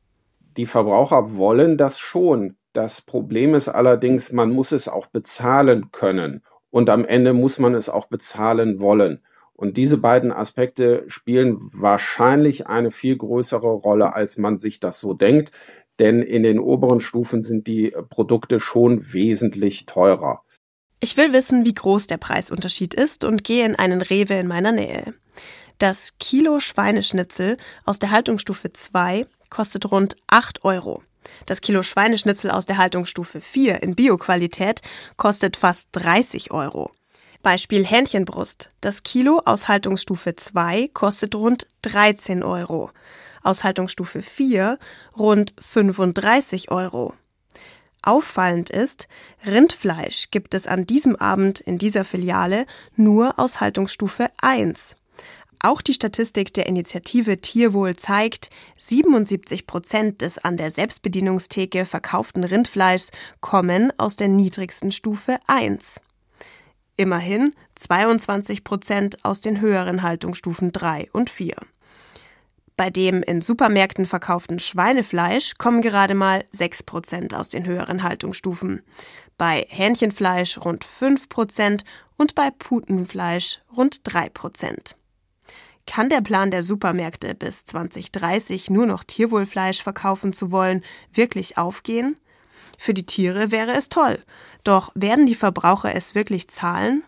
Die 0.58 0.66
Verbraucher 0.66 1.38
wollen 1.38 1.78
das 1.78 2.00
schon. 2.00 2.56
Das 2.74 3.02
Problem 3.02 3.56
ist 3.56 3.70
allerdings, 3.70 4.32
man 4.32 4.52
muss 4.52 4.72
es 4.72 4.88
auch 4.88 5.08
bezahlen 5.08 5.92
können. 5.92 6.44
Und 6.72 6.90
am 6.90 7.06
Ende 7.06 7.34
muss 7.34 7.60
man 7.60 7.76
es 7.76 7.90
auch 7.90 8.08
bezahlen 8.08 8.80
wollen. 8.80 9.24
Und 9.54 9.76
diese 9.78 9.98
beiden 9.98 10.32
Aspekte 10.32 11.04
spielen 11.08 11.58
wahrscheinlich 11.74 12.68
eine 12.68 12.92
viel 12.92 13.18
größere 13.18 13.68
Rolle, 13.68 14.14
als 14.14 14.38
man 14.38 14.58
sich 14.58 14.80
das 14.80 15.00
so 15.00 15.14
denkt. 15.14 15.52
Denn 16.00 16.22
in 16.22 16.44
den 16.44 16.60
oberen 16.60 17.02
Stufen 17.02 17.42
sind 17.42 17.68
die 17.68 17.94
Produkte 18.10 18.60
schon 18.60 19.14
wesentlich 19.14 19.86
teurer. 19.86 20.44
Ich 21.02 21.18
will 21.18 21.34
wissen, 21.34 21.66
wie 21.66 21.74
groß 21.74 22.08
der 22.08 22.18
Preisunterschied 22.18 22.94
ist 22.94 23.24
und 23.24 23.44
gehe 23.44 23.66
in 23.66 23.76
einen 23.76 24.02
Rewe 24.02 24.36
in 24.36 24.48
meiner 24.48 24.72
Nähe. 24.72 25.14
Das 25.80 26.18
Kilo 26.20 26.60
Schweineschnitzel 26.60 27.56
aus 27.86 28.00
der 28.00 28.12
Haltungsstufe 28.12 28.74
2 28.74 29.26
kostet 29.50 29.90
rund 29.90 30.18
8 30.28 30.66
Euro. 30.66 31.04
Das 31.46 31.62
Kilo 31.62 31.84
Schweineschnitzel 31.84 32.52
aus 32.52 32.66
der 32.66 32.76
Haltungsstufe 32.76 33.40
4 33.40 33.82
in 33.82 33.96
Bioqualität 33.96 34.82
kostet 35.16 35.56
fast 35.56 35.88
30 35.94 36.52
Euro. 36.52 36.92
Beispiel 37.44 37.86
Hähnchenbrust. 37.86 38.74
Das 38.82 39.04
Kilo 39.04 39.42
aus 39.46 39.70
Haltungsstufe 39.70 40.36
2 40.36 40.90
kostet 40.90 41.34
rund 41.34 41.66
13 41.84 42.44
Euro. 42.44 42.92
Aus 43.42 43.64
Haltungsstufe 43.64 44.22
4 44.22 44.78
rund 45.18 45.54
35 45.62 46.72
Euro. 46.72 47.14
Auffallend 48.02 48.70
ist, 48.70 49.08
Rindfleisch 49.46 50.30
gibt 50.30 50.54
es 50.54 50.68
an 50.68 50.86
diesem 50.86 51.16
Abend 51.16 51.62
in 51.62 51.78
dieser 51.78 52.04
Filiale 52.04 52.66
nur 52.98 53.40
aus 53.40 53.62
Haltungsstufe 53.62 54.30
1. 54.42 54.98
Auch 55.62 55.82
die 55.82 55.94
Statistik 55.94 56.54
der 56.54 56.68
Initiative 56.68 57.42
Tierwohl 57.42 57.98
zeigt, 57.98 58.50
77 58.80 59.68
Prozent 59.68 60.22
des 60.22 60.38
an 60.38 60.56
der 60.56 60.72
Selbstbedienungstheke 60.72 61.86
verkauften 61.86 62.46
Rindfleischs 62.46 63.12
kommen 63.42 63.92
aus 63.98 64.16
der 64.16 64.30
niedrigsten 64.30 64.94
Stufe 64.94 65.38
1. 65.48 66.00
Immerhin 66.96 67.52
22 67.76 68.64
Prozent 68.64 69.26
aus 69.26 69.42
den 69.42 69.60
höheren 69.60 70.02
Haltungsstufen 70.02 70.72
3 70.72 71.10
und 71.12 71.30
4. 71.30 71.56
Bei 72.78 72.90
dem 72.90 73.22
in 73.24 73.42
Supermärkten 73.42 74.06
verkauften 74.06 74.60
Schweinefleisch 74.60 75.56
kommen 75.58 75.82
gerade 75.82 76.16
mal 76.16 76.46
6 76.52 76.84
Prozent 76.84 77.34
aus 77.34 77.50
den 77.50 77.66
höheren 77.66 78.04
Haltungsstufen. 78.04 78.82
Bei 79.38 79.66
Hähnchenfleisch 79.68 80.58
rund 80.58 80.86
5 80.86 81.28
Prozent 81.28 81.84
und 82.16 82.36
bei 82.36 82.50
Putenfleisch 82.50 83.60
rund 83.76 84.00
3 84.06 84.30
Prozent. 84.30 84.96
Kann 85.90 86.08
der 86.08 86.22
Plan 86.22 86.52
der 86.52 86.62
Supermärkte 86.62 87.34
bis 87.34 87.66
2030 87.66 88.70
nur 88.70 88.86
noch 88.86 89.04
Tierwohlfleisch 89.04 89.82
verkaufen 89.82 90.34
zu 90.34 90.52
wollen 90.52 90.84
wirklich 91.12 91.58
aufgehen? 91.58 92.16
Für 92.78 92.94
die 92.94 93.08
Tiere 93.08 93.50
wäre 93.50 93.72
es 93.72 93.90
toll. 93.90 94.20
Doch 94.64 94.92
werden 94.94 95.26
die 95.26 95.34
Verbraucher 95.34 95.96
es 95.96 96.14
wirklich 96.14 96.48
zahlen? 96.48 97.02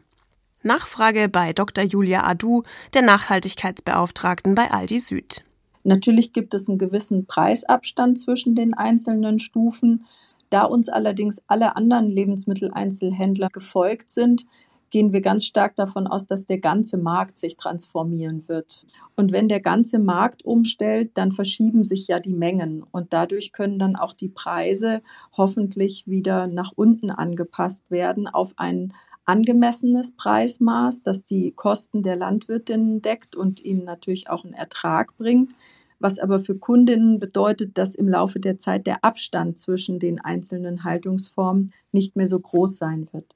Nachfrage 0.63 1.29
bei 1.29 1.53
Dr. 1.53 1.83
Julia 1.83 2.25
Adu, 2.25 2.63
der 2.95 3.03
Nachhaltigkeitsbeauftragten 3.03 4.55
bei 4.55 4.71
Aldi 4.71 5.00
Süd. 5.00 5.43
Natürlich 5.83 6.33
gibt 6.33 6.55
es 6.55 6.67
einen 6.67 6.79
gewissen 6.79 7.27
Preisabstand 7.27 8.17
zwischen 8.17 8.55
den 8.55 8.73
einzelnen 8.73 9.38
Stufen. 9.38 10.07
Da 10.50 10.63
uns 10.63 10.89
allerdings 10.89 11.39
alle 11.45 11.75
anderen 11.75 12.09
Lebensmitteleinzelhändler 12.09 13.50
gefolgt 13.50 14.09
sind, 14.09 14.47
gehen 14.91 15.13
wir 15.13 15.21
ganz 15.21 15.45
stark 15.45 15.75
davon 15.75 16.05
aus, 16.05 16.27
dass 16.27 16.45
der 16.45 16.60
ganze 16.60 16.98
Markt 16.98 17.39
sich 17.39 17.57
transformieren 17.57 18.48
wird. 18.48 18.86
Und 19.15 19.31
wenn 19.31 19.48
der 19.48 19.62
ganze 19.62 20.00
Markt 20.00 20.45
umstellt, 20.45 21.12
dann 21.15 21.31
verschieben 21.31 21.83
sich 21.83 22.07
ja 22.07 22.19
die 22.19 22.33
Mengen 22.33 22.83
und 22.83 23.13
dadurch 23.13 23.51
können 23.51 23.79
dann 23.79 23.95
auch 23.95 24.13
die 24.13 24.29
Preise 24.29 25.01
hoffentlich 25.36 26.07
wieder 26.07 26.48
nach 26.48 26.71
unten 26.75 27.10
angepasst 27.10 27.89
werden 27.89 28.27
auf 28.27 28.53
ein 28.57 28.93
angemessenes 29.25 30.15
Preismaß, 30.15 31.03
das 31.03 31.25
die 31.25 31.51
Kosten 31.53 32.03
der 32.03 32.17
Landwirtinnen 32.17 33.01
deckt 33.01 33.36
und 33.36 33.63
ihnen 33.63 33.86
natürlich 33.86 34.29
auch 34.29 34.43
einen 34.43 34.53
Ertrag 34.53 35.15
bringt, 35.17 35.53
was 36.00 36.19
aber 36.19 36.39
für 36.39 36.57
Kundinnen 36.57 37.19
bedeutet, 37.19 37.77
dass 37.77 37.95
im 37.95 38.10
Laufe 38.10 38.39
der 38.39 38.57
Zeit 38.57 38.88
der 38.88 39.05
Abstand 39.05 39.57
zwischen 39.57 40.00
den 40.00 40.19
einzelnen 40.19 40.83
Haltungsformen 40.83 41.71
nicht 41.91 42.15
mehr 42.15 42.27
so 42.27 42.39
groß 42.39 42.77
sein 42.77 43.07
wird. 43.12 43.36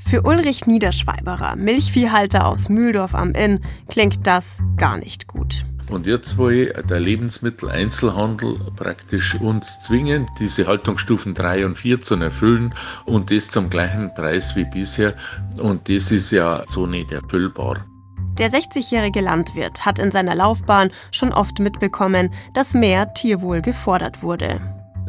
Für 0.00 0.22
Ulrich 0.22 0.66
Niederschweiberer, 0.66 1.56
Milchviehhalter 1.56 2.46
aus 2.46 2.68
Mühldorf 2.68 3.14
am 3.14 3.32
Inn, 3.32 3.60
klingt 3.88 4.26
das 4.26 4.58
gar 4.76 4.96
nicht 4.96 5.28
gut. 5.28 5.64
Und 5.88 6.06
jetzt 6.06 6.38
will 6.38 6.72
der 6.88 7.00
Lebensmitteleinzelhandel 7.00 8.72
praktisch 8.76 9.34
uns 9.34 9.80
zwingen, 9.80 10.28
diese 10.38 10.66
Haltungsstufen 10.66 11.34
3 11.34 11.66
und 11.66 11.76
4 11.76 12.00
zu 12.00 12.14
erfüllen 12.16 12.74
und 13.04 13.30
das 13.30 13.50
zum 13.50 13.70
gleichen 13.70 14.12
Preis 14.14 14.56
wie 14.56 14.64
bisher. 14.64 15.14
Und 15.58 15.88
das 15.88 16.10
ist 16.10 16.30
ja 16.30 16.64
so 16.68 16.86
nicht 16.86 17.12
erfüllbar. 17.12 17.84
Der 18.38 18.50
60-jährige 18.50 19.20
Landwirt 19.20 19.84
hat 19.84 19.98
in 19.98 20.10
seiner 20.10 20.34
Laufbahn 20.34 20.90
schon 21.10 21.32
oft 21.32 21.58
mitbekommen, 21.58 22.32
dass 22.54 22.72
mehr 22.72 23.12
Tierwohl 23.12 23.60
gefordert 23.60 24.22
wurde. 24.22 24.60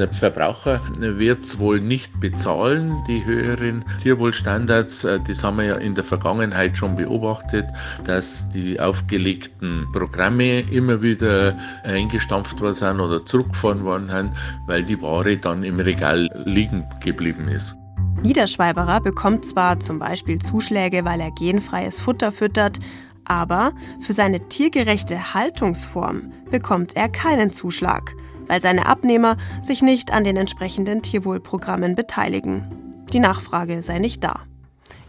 Der 0.01 0.11
Verbraucher 0.11 0.81
wird 0.97 1.43
es 1.43 1.59
wohl 1.59 1.79
nicht 1.79 2.19
bezahlen, 2.19 3.03
die 3.07 3.23
höheren 3.23 3.85
Tierwohlstandards. 4.01 5.03
Äh, 5.03 5.19
das 5.27 5.43
haben 5.43 5.57
wir 5.57 5.65
ja 5.65 5.75
in 5.75 5.93
der 5.93 6.03
Vergangenheit 6.03 6.75
schon 6.75 6.95
beobachtet, 6.95 7.67
dass 8.03 8.49
die 8.49 8.79
aufgelegten 8.79 9.85
Programme 9.93 10.61
immer 10.61 11.03
wieder 11.03 11.55
eingestampft 11.83 12.59
worden 12.61 12.73
sind 12.73 12.99
oder 12.99 13.23
zurückgefahren 13.23 13.83
worden 13.83 14.09
sind, 14.09 14.31
weil 14.65 14.83
die 14.83 14.99
Ware 14.99 15.37
dann 15.37 15.63
im 15.63 15.79
Regal 15.79 16.27
liegen 16.45 16.83
geblieben 17.03 17.47
ist. 17.47 17.75
Niederschweiberer 18.23 19.01
bekommt 19.01 19.45
zwar 19.45 19.79
zum 19.81 19.99
Beispiel 19.99 20.39
Zuschläge, 20.39 21.05
weil 21.05 21.21
er 21.21 21.29
genfreies 21.29 21.99
Futter 21.99 22.31
füttert, 22.31 22.79
aber 23.25 23.71
für 23.99 24.13
seine 24.13 24.47
tiergerechte 24.47 25.35
Haltungsform 25.35 26.31
bekommt 26.49 26.95
er 26.95 27.07
keinen 27.07 27.51
Zuschlag 27.51 28.15
weil 28.51 28.61
seine 28.61 28.85
Abnehmer 28.85 29.37
sich 29.61 29.81
nicht 29.81 30.11
an 30.11 30.25
den 30.25 30.35
entsprechenden 30.35 31.01
Tierwohlprogrammen 31.01 31.95
beteiligen. 31.95 32.65
Die 33.13 33.21
Nachfrage 33.21 33.81
sei 33.81 33.99
nicht 33.99 34.25
da. 34.25 34.41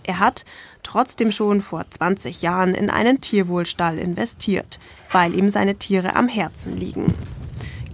Er 0.05 0.21
hat 0.21 0.45
trotzdem 0.85 1.33
schon 1.33 1.61
vor 1.61 1.85
20 1.91 2.43
Jahren 2.43 2.73
in 2.73 2.89
einen 2.89 3.21
Tierwohlstall 3.21 3.99
investiert, 3.99 4.79
weil 5.11 5.35
ihm 5.35 5.51
seine 5.51 5.75
Tiere 5.75 6.15
am 6.15 6.29
Herzen 6.29 6.77
liegen. 6.77 7.15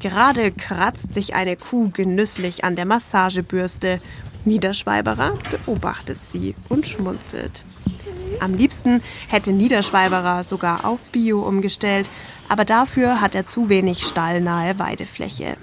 Gerade 0.01 0.53
kratzt 0.53 1.15
sich 1.15 1.35
eine 1.35 1.57
Kuh 1.57 1.89
genüsslich 1.95 2.63
an 2.65 2.77
der 2.77 2.85
Massagebürste. 2.85 4.03
Niederschweiberer 4.45 5.33
beobachtet 5.51 6.23
sie 6.23 6.57
und 6.69 6.87
schmunzelt. 6.87 7.65
Am 8.41 8.53
liebsten 8.53 9.03
hätte 9.29 9.53
Niederschweiberer 9.53 10.45
sogar 10.45 10.85
auf 10.85 11.01
Bio 11.11 11.41
umgestellt, 11.41 12.11
aber 12.49 12.65
dafür 12.65 13.21
hat 13.21 13.35
er 13.35 13.45
zu 13.45 13.69
wenig 13.69 14.05
stallnahe 14.05 14.79
Weidefläche. 14.79 15.57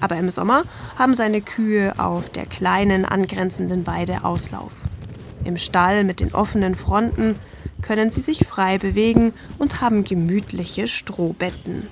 Aber 0.00 0.16
im 0.16 0.30
Sommer 0.30 0.64
haben 0.98 1.14
seine 1.14 1.40
Kühe 1.40 1.94
auf 1.98 2.28
der 2.28 2.46
kleinen 2.46 3.04
angrenzenden 3.04 3.86
Weide 3.86 4.24
Auslauf. 4.24 4.82
Im 5.44 5.56
Stall 5.56 6.04
mit 6.04 6.20
den 6.20 6.34
offenen 6.34 6.74
Fronten 6.74 7.38
können 7.82 8.10
sie 8.10 8.20
sich 8.20 8.46
frei 8.46 8.78
bewegen 8.78 9.32
und 9.58 9.80
haben 9.80 10.04
gemütliche 10.04 10.88
Strohbetten. 10.88 11.88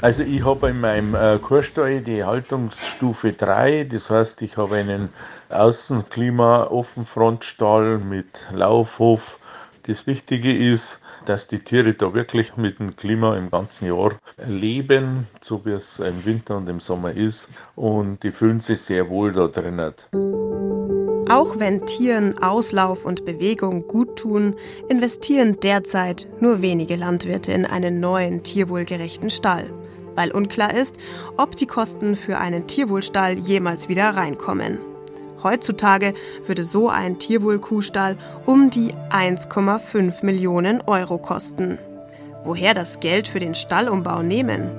Also 0.00 0.22
ich 0.22 0.44
habe 0.44 0.70
in 0.70 0.80
meinem 0.80 1.14
äh, 1.14 1.38
Kurstall 1.38 2.00
die 2.00 2.22
Haltungsstufe 2.22 3.32
3, 3.32 3.84
das 3.84 4.10
heißt 4.10 4.42
ich 4.42 4.56
habe 4.56 4.76
einen 4.76 5.08
Außenklima-Offenfrontstall 5.50 7.98
mit 7.98 8.28
Laufhof. 8.52 9.40
Das 9.84 10.06
Wichtige 10.06 10.56
ist, 10.56 11.00
dass 11.28 11.46
die 11.46 11.58
Tiere 11.58 11.92
da 11.92 12.14
wirklich 12.14 12.56
mit 12.56 12.78
dem 12.78 12.96
Klima 12.96 13.36
im 13.36 13.50
ganzen 13.50 13.86
Jahr 13.86 14.12
leben, 14.46 15.26
so 15.42 15.64
wie 15.64 15.72
es 15.72 15.98
im 15.98 16.24
Winter 16.24 16.56
und 16.56 16.68
im 16.68 16.80
Sommer 16.80 17.12
ist. 17.12 17.48
Und 17.76 18.22
die 18.22 18.30
fühlen 18.30 18.60
sich 18.60 18.80
sehr 18.80 19.10
wohl 19.10 19.32
da 19.32 19.46
drinnen. 19.48 19.92
Auch 21.30 21.58
wenn 21.58 21.84
Tieren 21.84 22.38
Auslauf 22.38 23.04
und 23.04 23.26
Bewegung 23.26 23.86
gut 23.86 24.16
tun, 24.18 24.56
investieren 24.88 25.58
derzeit 25.62 26.26
nur 26.40 26.62
wenige 26.62 26.96
Landwirte 26.96 27.52
in 27.52 27.66
einen 27.66 28.00
neuen 28.00 28.42
tierwohlgerechten 28.42 29.28
Stall, 29.28 29.70
weil 30.14 30.32
unklar 30.32 30.72
ist, 30.72 30.96
ob 31.36 31.54
die 31.54 31.66
Kosten 31.66 32.16
für 32.16 32.38
einen 32.38 32.66
Tierwohlstall 32.66 33.38
jemals 33.38 33.90
wieder 33.90 34.08
reinkommen. 34.10 34.78
Heutzutage 35.42 36.14
würde 36.46 36.64
so 36.64 36.88
ein 36.88 37.18
Tierwohlkuhstall 37.18 38.16
um 38.46 38.70
die 38.70 38.92
1,5 39.10 40.24
Millionen 40.24 40.80
Euro 40.82 41.18
kosten. 41.18 41.78
Woher 42.42 42.74
das 42.74 43.00
Geld 43.00 43.28
für 43.28 43.40
den 43.40 43.54
Stallumbau 43.54 44.22
nehmen? 44.22 44.70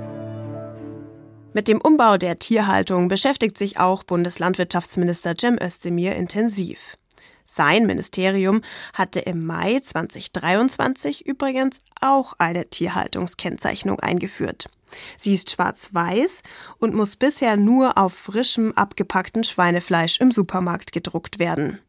Mit 1.54 1.68
dem 1.68 1.82
Umbau 1.82 2.18
der 2.18 2.38
Tierhaltung 2.38 3.08
beschäftigt 3.08 3.58
sich 3.58 3.80
auch 3.80 4.04
Bundeslandwirtschaftsminister 4.04 5.34
Cem 5.40 5.58
Özdemir 5.62 6.16
intensiv. 6.16 6.96
Sein 7.44 7.88
Ministerium 7.88 8.62
hatte 8.94 9.22
im 9.22 9.46
Mai 9.46 9.80
2023 9.80 11.26
übrigens 11.26 11.82
auch 12.00 12.34
eine 12.38 12.70
Tierhaltungskennzeichnung 12.70 14.00
eingeführt. 14.00 14.70
Sie 15.18 15.34
ist 15.34 15.52
schwarz-weiß 15.52 16.42
und 16.80 16.94
muss 16.94 17.16
bisher 17.16 17.58
nur 17.58 17.98
auf 17.98 18.14
frischem 18.14 18.74
abgepackten 18.74 19.44
Schweinefleisch 19.44 20.20
im 20.20 20.32
Supermarkt 20.32 20.92
gedruckt 20.92 21.40
werden. 21.40 21.80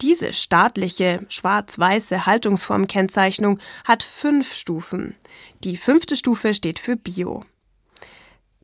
Diese 0.00 0.32
staatliche 0.32 1.24
schwarz-weiße 1.28 2.26
Haltungsformkennzeichnung 2.26 3.60
hat 3.84 4.02
fünf 4.02 4.52
Stufen. 4.54 5.14
Die 5.62 5.76
fünfte 5.76 6.16
Stufe 6.16 6.54
steht 6.54 6.80
für 6.80 6.96
Bio. 6.96 7.44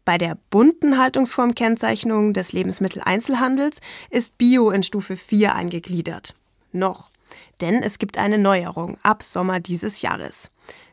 Bei 0.04 0.18
der 0.18 0.38
bunten 0.50 0.98
Haltungsformkennzeichnung 0.98 2.32
des 2.32 2.52
Lebensmitteleinzelhandels 2.52 3.80
ist 4.10 4.38
Bio 4.38 4.70
in 4.70 4.82
Stufe 4.82 5.16
4 5.16 5.54
eingegliedert. 5.54 6.34
Noch. 6.72 7.10
Denn 7.60 7.82
es 7.82 7.98
gibt 7.98 8.16
eine 8.16 8.38
Neuerung 8.38 8.96
ab 9.02 9.22
Sommer 9.22 9.60
dieses 9.60 10.00
Jahres. 10.00 10.50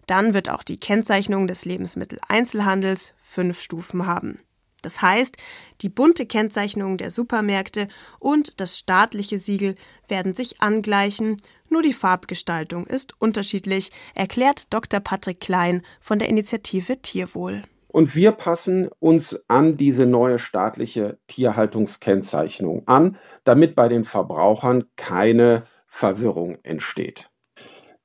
Dann 0.08 0.34
wird 0.34 0.50
auch 0.50 0.64
die 0.64 0.80
Kennzeichnung 0.80 1.48
des 1.48 1.66
Lebensmitteleinzelhandels 1.66 3.14
fünf 3.18 3.60
Stufen 3.60 4.06
haben. 4.06 4.40
Das 4.82 5.02
heißt, 5.02 5.38
die 5.82 5.90
bunte 5.90 6.28
Kennzeichnung 6.28 6.98
der 6.98 7.10
Supermärkte 7.10 7.88
und 8.20 8.62
das 8.62 8.78
staatliche 8.78 9.40
Siegel 9.40 9.74
werden 10.08 10.36
sich 10.36 10.62
angleichen, 10.62 11.42
nur 11.70 11.82
die 11.82 11.94
Farbgestaltung 11.94 12.86
ist 12.86 13.20
unterschiedlich, 13.20 13.92
erklärt 14.14 14.72
Dr. 14.72 15.00
Patrick 15.00 15.40
Klein 15.40 15.82
von 16.00 16.20
der 16.20 16.30
Initiative 16.30 17.02
Tierwohl. 17.02 17.64
Und 17.88 18.16
wir 18.16 18.34
passen 18.34 18.90
uns 19.00 19.44
an 19.48 19.78
diese 19.78 20.06
neue 20.06 20.38
staatliche 20.38 21.18
Tierhaltungskennzeichnung 21.28 22.88
an, 22.88 23.18
damit 23.44 23.74
bei 23.74 23.88
den 23.88 24.04
Verbrauchern 24.04 24.86
keine 24.98 25.66
Verwirrung 25.88 26.58
entsteht. 26.62 27.32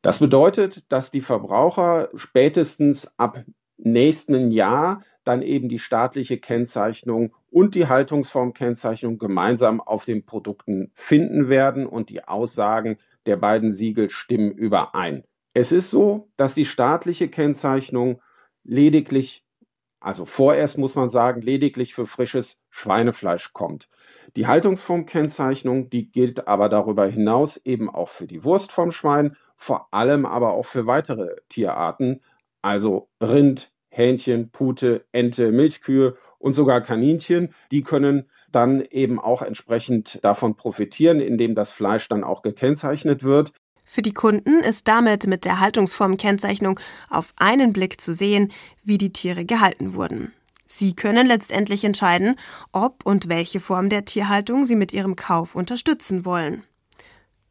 Das 0.03 0.19
bedeutet, 0.19 0.91
dass 0.91 1.11
die 1.11 1.21
Verbraucher 1.21 2.09
spätestens 2.15 3.19
ab 3.19 3.45
nächsten 3.77 4.51
Jahr 4.51 5.03
dann 5.25 5.43
eben 5.43 5.69
die 5.69 5.79
staatliche 5.79 6.39
Kennzeichnung 6.39 7.35
und 7.51 7.75
die 7.75 7.89
Haltungsformkennzeichnung 7.89 9.19
gemeinsam 9.19 9.81
auf 9.81 10.05
den 10.05 10.25
Produkten 10.25 10.91
finden 10.95 11.49
werden 11.49 11.87
und 11.87 12.09
die 12.09 12.25
Aussagen 12.25 12.99
der 13.27 13.37
beiden 13.37 13.73
Siegel 13.73 14.09
stimmen 14.09 14.53
überein. 14.53 15.25
Es 15.53 15.73
ist 15.73 15.91
so, 15.91 16.31
dass 16.37 16.55
die 16.55 16.65
staatliche 16.65 17.29
Kennzeichnung 17.29 18.23
lediglich, 18.65 19.45
also 20.01 20.25
vorerst 20.25 20.79
muss 20.79 20.95
man 20.95 21.11
sagen, 21.11 21.43
lediglich 21.43 21.95
für 21.95 22.07
frisches 22.07 22.61
Schweinefleisch 22.71 23.53
kommt. 23.53 23.89
Die 24.37 24.47
Haltungsformkennzeichnung, 24.47 25.91
die 25.91 26.11
gilt 26.11 26.47
aber 26.47 26.69
darüber 26.69 27.07
hinaus 27.07 27.57
eben 27.59 27.91
auch 27.91 28.09
für 28.09 28.27
die 28.27 28.45
Wurst 28.45 28.73
vom 28.73 28.93
Schwein, 28.93 29.37
vor 29.61 29.93
allem 29.93 30.25
aber 30.25 30.53
auch 30.53 30.65
für 30.65 30.87
weitere 30.87 31.37
Tierarten, 31.51 32.23
also 32.63 33.09
Rind, 33.23 33.71
Hähnchen, 33.91 34.51
Pute, 34.51 35.05
Ente, 35.13 35.53
Milchkühe 35.53 36.17
und 36.39 36.55
sogar 36.55 36.81
Kaninchen. 36.81 37.55
Die 37.71 37.83
können 37.83 38.31
dann 38.51 38.81
eben 38.81 39.21
auch 39.21 39.43
entsprechend 39.43 40.19
davon 40.23 40.57
profitieren, 40.57 41.21
indem 41.21 41.55
das 41.55 41.71
Fleisch 41.71 42.09
dann 42.09 42.25
auch 42.25 42.41
gekennzeichnet 42.41 43.23
wird. 43.23 43.53
Für 43.85 44.01
die 44.01 44.15
Kunden 44.15 44.61
ist 44.61 44.89
damit 44.89 45.27
mit 45.27 45.45
der 45.45 45.61
Haltungsformkennzeichnung 45.61 46.81
auf 47.11 47.35
einen 47.37 47.75
Blick 47.75 48.01
zu 48.01 48.13
sehen, 48.13 48.53
wie 48.83 48.97
die 48.97 49.13
Tiere 49.13 49.45
gehalten 49.45 49.93
wurden. 49.93 50.33
Sie 50.65 50.95
können 50.95 51.27
letztendlich 51.27 51.85
entscheiden, 51.85 52.37
ob 52.73 53.05
und 53.05 53.29
welche 53.29 53.61
Form 53.61 53.91
der 53.91 54.07
Tierhaltung 54.07 54.65
Sie 54.65 54.77
mit 54.77 54.93
Ihrem 54.93 55.17
Kauf 55.17 55.55
unterstützen 55.55 56.25
wollen. 56.25 56.63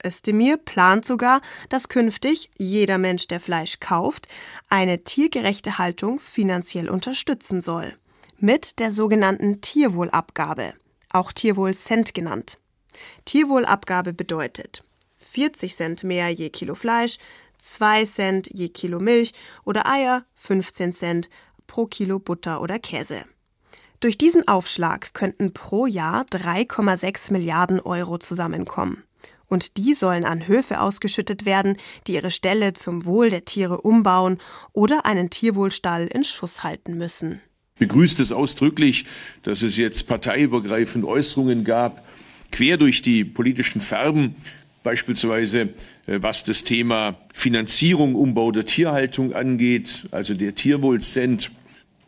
Özdemir 0.05 0.57
plant 0.57 1.05
sogar, 1.05 1.41
dass 1.69 1.89
künftig 1.89 2.49
jeder 2.57 2.97
Mensch, 2.97 3.27
der 3.27 3.39
Fleisch 3.39 3.79
kauft, 3.79 4.27
eine 4.69 5.03
tiergerechte 5.03 5.77
Haltung 5.77 6.19
finanziell 6.19 6.89
unterstützen 6.89 7.61
soll. 7.61 7.93
Mit 8.37 8.79
der 8.79 8.91
sogenannten 8.91 9.61
Tierwohlabgabe, 9.61 10.73
auch 11.09 11.31
Tierwohlcent 11.31 12.13
genannt. 12.13 12.57
Tierwohlabgabe 13.25 14.13
bedeutet 14.13 14.83
40 15.17 15.75
Cent 15.75 16.03
mehr 16.03 16.29
je 16.29 16.49
Kilo 16.49 16.75
Fleisch, 16.75 17.17
2 17.57 18.05
Cent 18.05 18.49
je 18.53 18.69
Kilo 18.69 18.99
Milch 18.99 19.33
oder 19.65 19.85
Eier, 19.85 20.23
15 20.35 20.93
Cent 20.93 21.29
pro 21.67 21.85
Kilo 21.85 22.19
Butter 22.19 22.61
oder 22.61 22.79
Käse. 22.79 23.25
Durch 23.99 24.17
diesen 24.17 24.47
Aufschlag 24.47 25.13
könnten 25.13 25.53
pro 25.53 25.85
Jahr 25.85 26.23
3,6 26.23 27.33
Milliarden 27.33 27.81
Euro 27.81 28.17
zusammenkommen. 28.17 29.03
Und 29.49 29.77
die 29.77 29.93
sollen 29.93 30.23
an 30.23 30.47
Höfe 30.47 30.79
ausgeschüttet 30.79 31.45
werden, 31.45 31.75
die 32.07 32.13
ihre 32.13 32.31
Ställe 32.31 32.73
zum 32.73 33.03
Wohl 33.03 33.29
der 33.29 33.43
Tiere 33.43 33.81
umbauen 33.81 34.37
oder 34.71 35.05
einen 35.05 35.29
Tierwohlstall 35.29 36.07
in 36.07 36.23
Schuss 36.23 36.63
halten 36.63 36.97
müssen. 36.97 37.41
Begrüßt 37.79 38.19
es 38.19 38.31
ausdrücklich, 38.31 39.05
dass 39.43 39.61
es 39.61 39.75
jetzt 39.75 40.07
parteiübergreifend 40.07 41.03
Äußerungen 41.03 41.63
gab, 41.63 42.05
quer 42.51 42.77
durch 42.77 43.01
die 43.01 43.25
politischen 43.25 43.81
Farben, 43.81 44.35
beispielsweise 44.83 45.73
äh, 46.07 46.21
was 46.21 46.43
das 46.43 46.63
Thema 46.63 47.17
Finanzierung, 47.33 48.15
Umbau 48.15 48.51
der 48.51 48.65
Tierhaltung 48.65 49.33
angeht, 49.33 50.03
also 50.11 50.33
der 50.33 50.55
Tierwohlcent 50.55 51.51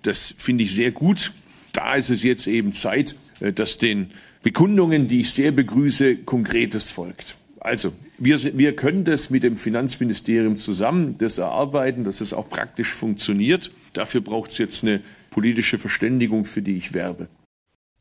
das 0.02 0.34
finde 0.38 0.64
ich 0.64 0.76
sehr 0.76 0.92
gut. 0.92 1.32
Da 1.74 1.96
ist 1.96 2.10
es 2.10 2.24
jetzt 2.24 2.48
eben 2.48 2.74
Zeit, 2.74 3.16
äh, 3.40 3.54
dass 3.54 3.78
den 3.78 4.12
Bekundungen, 4.44 5.08
die 5.08 5.22
ich 5.22 5.34
sehr 5.34 5.52
begrüße, 5.52 6.18
Konkretes 6.18 6.92
folgt. 6.92 7.38
Also, 7.60 7.94
wir, 8.18 8.58
wir 8.58 8.76
können 8.76 9.04
das 9.04 9.30
mit 9.30 9.44
dem 9.44 9.56
Finanzministerium 9.56 10.58
zusammen 10.58 11.18
das 11.18 11.38
erarbeiten, 11.38 12.04
dass 12.04 12.22
es 12.22 12.34
auch 12.34 12.50
praktisch 12.50 12.92
funktioniert. 12.92 13.72
Dafür 13.94 14.22
braucht 14.22 14.52
es 14.52 14.58
jetzt 14.58 14.84
eine 14.84 15.02
politische 15.30 15.78
Verständigung, 15.78 16.46
für 16.46 16.62
die 16.62 16.78
ich 16.78 16.94
werbe. 16.94 17.30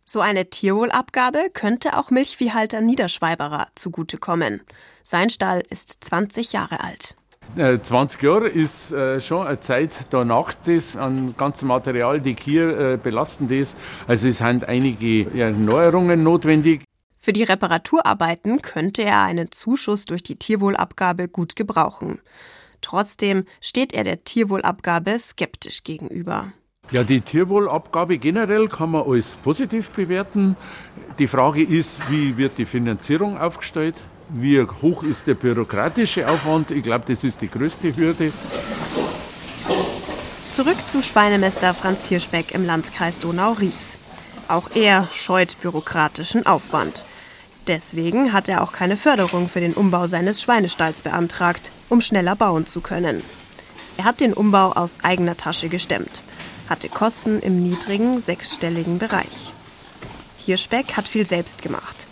So 0.04 0.20
eine 0.20 0.50
Tierwohlabgabe 0.50 1.50
könnte 1.52 1.96
auch 1.96 2.10
Milchviehhalter 2.10 2.80
Niederschweiberer 2.80 3.68
zugutekommen. 3.76 4.62
Sein 5.02 5.30
Stall 5.30 5.62
ist 5.70 5.98
20 6.00 6.52
Jahre 6.52 6.82
alt. 6.82 7.16
20 7.56 8.22
äh, 8.22 8.26
Jahre 8.26 8.48
ist 8.48 8.92
äh, 8.92 9.20
schon 9.20 9.46
eine 9.46 9.60
Zeit 9.60 10.06
danach 10.10 10.54
das 10.64 10.96
an 10.96 11.34
ganzem 11.36 11.68
Material, 11.68 12.20
die 12.20 12.36
hier 12.38 12.78
äh, 12.78 12.96
belastend 12.96 13.50
ist. 13.50 13.76
Also 14.06 14.28
es 14.28 14.38
sind 14.38 14.68
einige 14.68 15.30
Erneuerungen 15.34 16.22
notwendig. 16.22 16.84
Für 17.18 17.32
die 17.32 17.42
Reparaturarbeiten 17.42 18.62
könnte 18.62 19.02
er 19.02 19.22
einen 19.22 19.50
Zuschuss 19.50 20.04
durch 20.04 20.22
die 20.22 20.36
Tierwohlabgabe 20.36 21.28
gut 21.28 21.56
gebrauchen. 21.56 22.20
Trotzdem 22.80 23.44
steht 23.60 23.92
er 23.92 24.04
der 24.04 24.24
Tierwohlabgabe 24.24 25.18
skeptisch 25.18 25.84
gegenüber. 25.84 26.52
Ja, 26.92 27.04
die 27.04 27.20
Tierwohlabgabe 27.20 28.18
generell 28.18 28.68
kann 28.68 28.92
man 28.92 29.06
als 29.06 29.34
positiv 29.34 29.90
bewerten. 29.90 30.56
Die 31.18 31.26
Frage 31.26 31.62
ist, 31.62 32.00
wie 32.10 32.36
wird 32.36 32.58
die 32.58 32.64
Finanzierung 32.64 33.38
aufgestellt? 33.38 33.96
Wie 34.32 34.64
hoch 34.82 35.02
ist 35.02 35.26
der 35.26 35.34
bürokratische 35.34 36.28
Aufwand? 36.28 36.70
Ich 36.70 36.84
glaube, 36.84 37.04
das 37.06 37.24
ist 37.24 37.40
die 37.42 37.50
größte 37.50 37.96
Hürde. 37.96 38.32
Zurück 40.52 40.76
zu 40.88 41.02
Schweinemester 41.02 41.74
Franz 41.74 42.06
Hirschbeck 42.06 42.54
im 42.54 42.64
Landkreis 42.64 43.18
Donau-Ries. 43.18 43.98
Auch 44.46 44.70
er 44.74 45.08
scheut 45.12 45.60
bürokratischen 45.60 46.46
Aufwand. 46.46 47.04
Deswegen 47.66 48.32
hat 48.32 48.48
er 48.48 48.62
auch 48.62 48.72
keine 48.72 48.96
Förderung 48.96 49.48
für 49.48 49.60
den 49.60 49.74
Umbau 49.74 50.06
seines 50.06 50.40
Schweinestalls 50.40 51.02
beantragt, 51.02 51.72
um 51.88 52.00
schneller 52.00 52.36
bauen 52.36 52.66
zu 52.66 52.80
können. 52.80 53.22
Er 53.96 54.04
hat 54.04 54.20
den 54.20 54.32
Umbau 54.32 54.72
aus 54.72 54.98
eigener 55.02 55.36
Tasche 55.36 55.68
gestemmt, 55.68 56.22
hatte 56.68 56.88
Kosten 56.88 57.40
im 57.40 57.62
niedrigen 57.62 58.20
sechsstelligen 58.20 58.98
Bereich. 58.98 59.52
Hirschbeck 60.38 60.96
hat 60.96 61.08
viel 61.08 61.26
selbst 61.26 61.62
gemacht. 61.62 62.06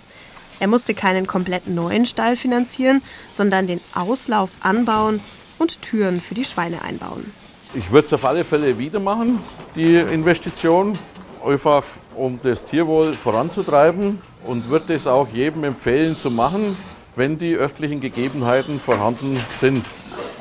Er 0.60 0.68
musste 0.68 0.94
keinen 0.94 1.26
komplett 1.26 1.68
neuen 1.68 2.06
Stall 2.06 2.36
finanzieren, 2.36 3.02
sondern 3.30 3.66
den 3.66 3.80
Auslauf 3.94 4.50
anbauen 4.60 5.20
und 5.58 5.82
Türen 5.82 6.20
für 6.20 6.34
die 6.34 6.44
Schweine 6.44 6.82
einbauen. 6.82 7.32
Ich 7.74 7.90
würde 7.90 8.06
es 8.06 8.12
auf 8.12 8.24
alle 8.24 8.44
Fälle 8.44 8.78
wieder 8.78 9.00
machen, 9.00 9.40
die 9.76 9.96
Investition, 9.96 10.98
einfach 11.44 11.84
um 12.14 12.40
das 12.42 12.64
Tierwohl 12.64 13.14
voranzutreiben 13.14 14.20
und 14.44 14.68
würde 14.70 14.94
es 14.94 15.06
auch 15.06 15.28
jedem 15.32 15.64
empfehlen 15.64 16.16
zu 16.16 16.30
machen, 16.30 16.76
wenn 17.14 17.38
die 17.38 17.54
örtlichen 17.54 18.00
Gegebenheiten 18.00 18.80
vorhanden 18.80 19.38
sind. 19.60 19.84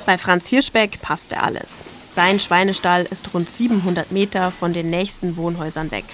Bei 0.05 0.17
Franz 0.17 0.47
Hirschbeck 0.47 1.01
passte 1.01 1.41
alles. 1.41 1.83
Sein 2.09 2.39
Schweinestall 2.39 3.05
ist 3.09 3.33
rund 3.33 3.49
700 3.49 4.11
Meter 4.11 4.51
von 4.51 4.73
den 4.73 4.89
nächsten 4.89 5.37
Wohnhäusern 5.37 5.91
weg. 5.91 6.05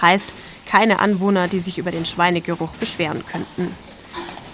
Heißt, 0.00 0.34
keine 0.68 1.00
Anwohner, 1.00 1.48
die 1.48 1.60
sich 1.60 1.78
über 1.78 1.90
den 1.90 2.04
Schweinegeruch 2.04 2.74
beschweren 2.74 3.24
könnten. 3.26 3.74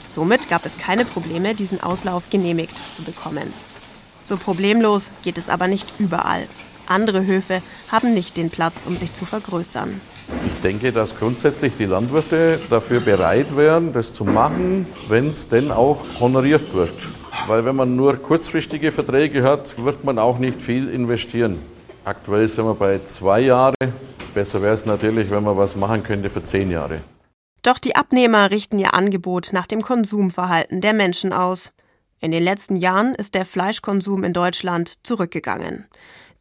Somit 0.09 0.49
gab 0.49 0.65
es 0.65 0.79
keine 0.79 1.05
Probleme, 1.05 1.55
diesen 1.55 1.83
Auslauf 1.83 2.31
genehmigt 2.31 2.79
zu 2.95 3.03
bekommen. 3.03 3.53
So 4.25 4.37
problemlos 4.37 5.11
geht 5.23 5.39
es 5.39 5.49
aber 5.49 5.67
nicht 5.67 5.89
überall. 5.99 6.47
Andere 6.87 7.27
Höfe 7.27 7.63
haben 7.91 8.15
nicht 8.15 8.37
den 8.37 8.51
Platz, 8.51 8.87
um 8.87 8.97
sich 8.97 9.13
zu 9.13 9.25
vergrößern. 9.25 10.01
Ich 10.47 10.63
denke, 10.63 10.93
dass 10.93 11.19
grundsätzlich 11.19 11.73
die 11.79 11.85
Landwirte 11.85 12.61
dafür 12.71 13.01
bereit 13.01 13.57
wären, 13.57 13.93
das 13.93 14.15
zu 14.15 14.25
machen, 14.25 14.87
wenn 15.09 15.29
es 15.29 15.49
denn 15.49 15.71
auch 15.71 16.05
honoriert 16.21 16.73
wird. 16.73 16.95
Weil 17.47 17.65
wenn 17.65 17.77
man 17.77 17.97
nur 17.97 18.17
kurzfristige 18.17 18.93
Verträge 18.93 19.43
hat, 19.43 19.75
wird 19.83 20.05
man 20.05 20.19
auch 20.19 20.39
nicht 20.39 20.63
viel 20.63 20.89
investieren. 20.89 21.59
Aktuell 22.05 22.49
sind 22.49 22.67
wir 22.67 22.75
bei 22.75 23.01
zwei 23.01 23.41
Jahren. 23.41 23.75
Besser 24.35 24.63
wäre 24.63 24.75
es 24.75 24.85
natürlich, 24.85 25.31
wenn 25.31 25.45
man 25.45 25.57
was 25.57 25.77
machen 25.77 26.03
könnte 26.03 26.29
für 26.29 26.43
zehn 26.43 26.71
Jahre. 26.71 27.01
Doch 27.63 27.79
die 27.79 27.97
Abnehmer 27.97 28.51
richten 28.51 28.79
ihr 28.79 28.93
Angebot 28.93 29.51
nach 29.53 29.67
dem 29.67 29.81
Konsumverhalten 29.81 30.81
der 30.81 30.93
Menschen 30.93 31.33
aus. 31.33 31.73
In 32.21 32.31
den 32.31 32.43
letzten 32.43 32.77
Jahren 32.77 33.15
ist 33.15 33.35
der 33.35 33.47
Fleischkonsum 33.47 34.25
in 34.25 34.33
Deutschland 34.33 34.99
zurückgegangen. 35.07 35.87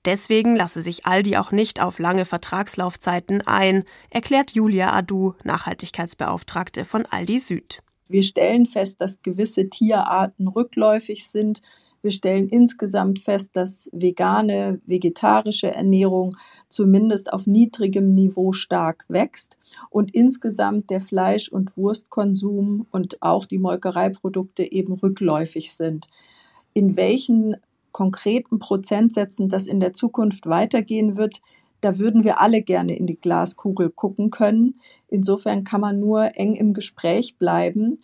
Deswegen 0.06 0.56
lasse 0.56 0.82
sich 0.82 1.06
Aldi 1.06 1.38
auch 1.38 1.52
nicht 1.52 1.82
auf 1.82 2.00
lange 2.00 2.26
Vertragslaufzeiten 2.26 3.46
ein, 3.48 3.86
erklärt 4.10 4.52
Julia 4.52 4.92
Adu, 4.94 5.34
Nachhaltigkeitsbeauftragte 5.44 6.84
von 6.84 7.06
Aldi 7.06 7.40
Süd. 7.40 7.80
Wir 8.10 8.24
stellen 8.24 8.66
fest, 8.66 9.00
dass 9.00 9.22
gewisse 9.22 9.70
Tierarten 9.70 10.50
rückläufig 10.50 11.26
sind, 11.30 11.62
wir 12.04 12.12
stellen 12.12 12.50
insgesamt 12.50 13.20
fest, 13.20 13.52
dass 13.54 13.90
vegane, 13.94 14.82
vegetarische 14.86 15.74
Ernährung 15.74 16.32
zumindest 16.68 17.32
auf 17.32 17.48
niedrigem 17.48 18.14
Niveau 18.14 18.52
stark 18.52 19.06
wächst 19.08 19.58
und 19.90 20.14
insgesamt 20.14 20.90
der 20.90 21.00
Fleisch- 21.00 21.50
und 21.50 21.78
Wurstkonsum 21.78 22.86
und 22.92 23.22
auch 23.22 23.46
die 23.46 23.58
Molkereiprodukte 23.58 24.70
eben 24.70 24.94
rückläufig 24.94 25.74
sind. 25.74 26.10
In 26.74 26.98
welchen 26.98 27.56
konkreten 27.94 28.60
Prozentsätzen 28.60 29.48
das 29.48 29.68
in 29.68 29.80
der 29.80 29.94
Zukunft 29.94 30.46
weitergehen 30.46 31.16
wird, 31.16 31.42
da 31.80 32.00
würden 32.00 32.24
wir 32.26 32.42
alle 32.42 32.62
gerne 32.62 32.98
in 32.98 33.08
die 33.08 33.20
Glaskugel 33.20 33.90
gucken 33.90 34.30
können. 34.30 34.80
Insofern 35.08 35.64
kann 35.64 35.82
man 35.82 36.00
nur 36.00 36.38
eng 36.38 36.56
im 36.56 36.74
Gespräch 36.74 37.38
bleiben. 37.38 38.00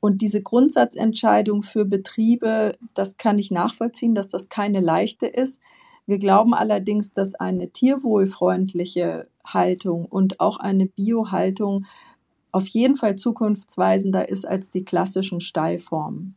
Und 0.00 0.22
diese 0.22 0.42
Grundsatzentscheidung 0.42 1.62
für 1.62 1.84
Betriebe, 1.84 2.72
das 2.94 3.18
kann 3.18 3.38
ich 3.38 3.50
nachvollziehen, 3.50 4.14
dass 4.14 4.28
das 4.28 4.48
keine 4.48 4.80
leichte 4.80 5.26
ist. 5.26 5.60
Wir 6.06 6.18
glauben 6.18 6.54
allerdings, 6.54 7.12
dass 7.12 7.34
eine 7.34 7.70
tierwohlfreundliche 7.70 9.28
Haltung 9.46 10.06
und 10.06 10.40
auch 10.40 10.56
eine 10.56 10.86
Biohaltung 10.86 11.84
auf 12.50 12.66
jeden 12.66 12.96
Fall 12.96 13.14
zukunftsweisender 13.14 14.28
ist 14.28 14.46
als 14.46 14.70
die 14.70 14.84
klassischen 14.84 15.40
Stallformen. 15.40 16.34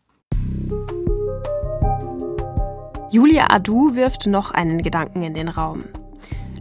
Julia 3.10 3.48
Adu 3.50 3.96
wirft 3.96 4.28
noch 4.28 4.52
einen 4.52 4.82
Gedanken 4.82 5.24
in 5.24 5.34
den 5.34 5.48
Raum. 5.48 5.86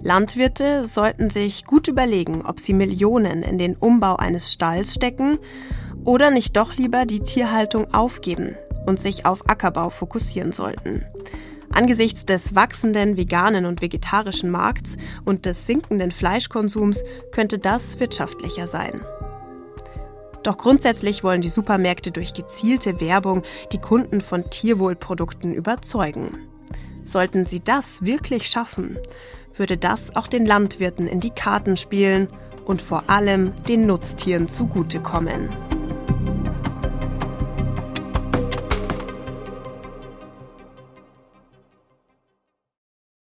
Landwirte 0.02 0.86
sollten 0.86 1.30
sich 1.30 1.64
gut 1.64 1.88
überlegen, 1.88 2.44
ob 2.46 2.60
sie 2.60 2.72
Millionen 2.72 3.42
in 3.42 3.58
den 3.58 3.76
Umbau 3.76 4.16
eines 4.16 4.52
Stalls 4.52 4.94
stecken 4.94 5.38
oder 6.04 6.30
nicht 6.30 6.56
doch 6.56 6.76
lieber 6.76 7.06
die 7.06 7.20
Tierhaltung 7.20 7.92
aufgeben 7.92 8.56
und 8.86 9.00
sich 9.00 9.26
auf 9.26 9.48
Ackerbau 9.48 9.90
fokussieren 9.90 10.52
sollten. 10.52 11.04
Angesichts 11.70 12.26
des 12.26 12.54
wachsenden 12.54 13.16
veganen 13.16 13.64
und 13.64 13.80
vegetarischen 13.80 14.50
Markts 14.50 14.96
und 15.24 15.46
des 15.46 15.66
sinkenden 15.66 16.10
Fleischkonsums 16.10 17.02
könnte 17.30 17.58
das 17.58 17.98
wirtschaftlicher 17.98 18.66
sein. 18.66 19.00
Doch 20.42 20.58
grundsätzlich 20.58 21.22
wollen 21.24 21.40
die 21.40 21.48
Supermärkte 21.48 22.10
durch 22.10 22.34
gezielte 22.34 23.00
Werbung 23.00 23.42
die 23.70 23.78
Kunden 23.78 24.20
von 24.20 24.50
Tierwohlprodukten 24.50 25.54
überzeugen. 25.54 26.38
Sollten 27.04 27.46
sie 27.46 27.60
das 27.60 28.02
wirklich 28.04 28.48
schaffen, 28.48 28.98
würde 29.56 29.76
das 29.76 30.14
auch 30.14 30.26
den 30.26 30.44
Landwirten 30.44 31.06
in 31.06 31.20
die 31.20 31.30
Karten 31.30 31.76
spielen 31.76 32.28
und 32.64 32.82
vor 32.82 33.08
allem 33.08 33.52
den 33.66 33.86
Nutztieren 33.86 34.48
zugutekommen. 34.48 35.48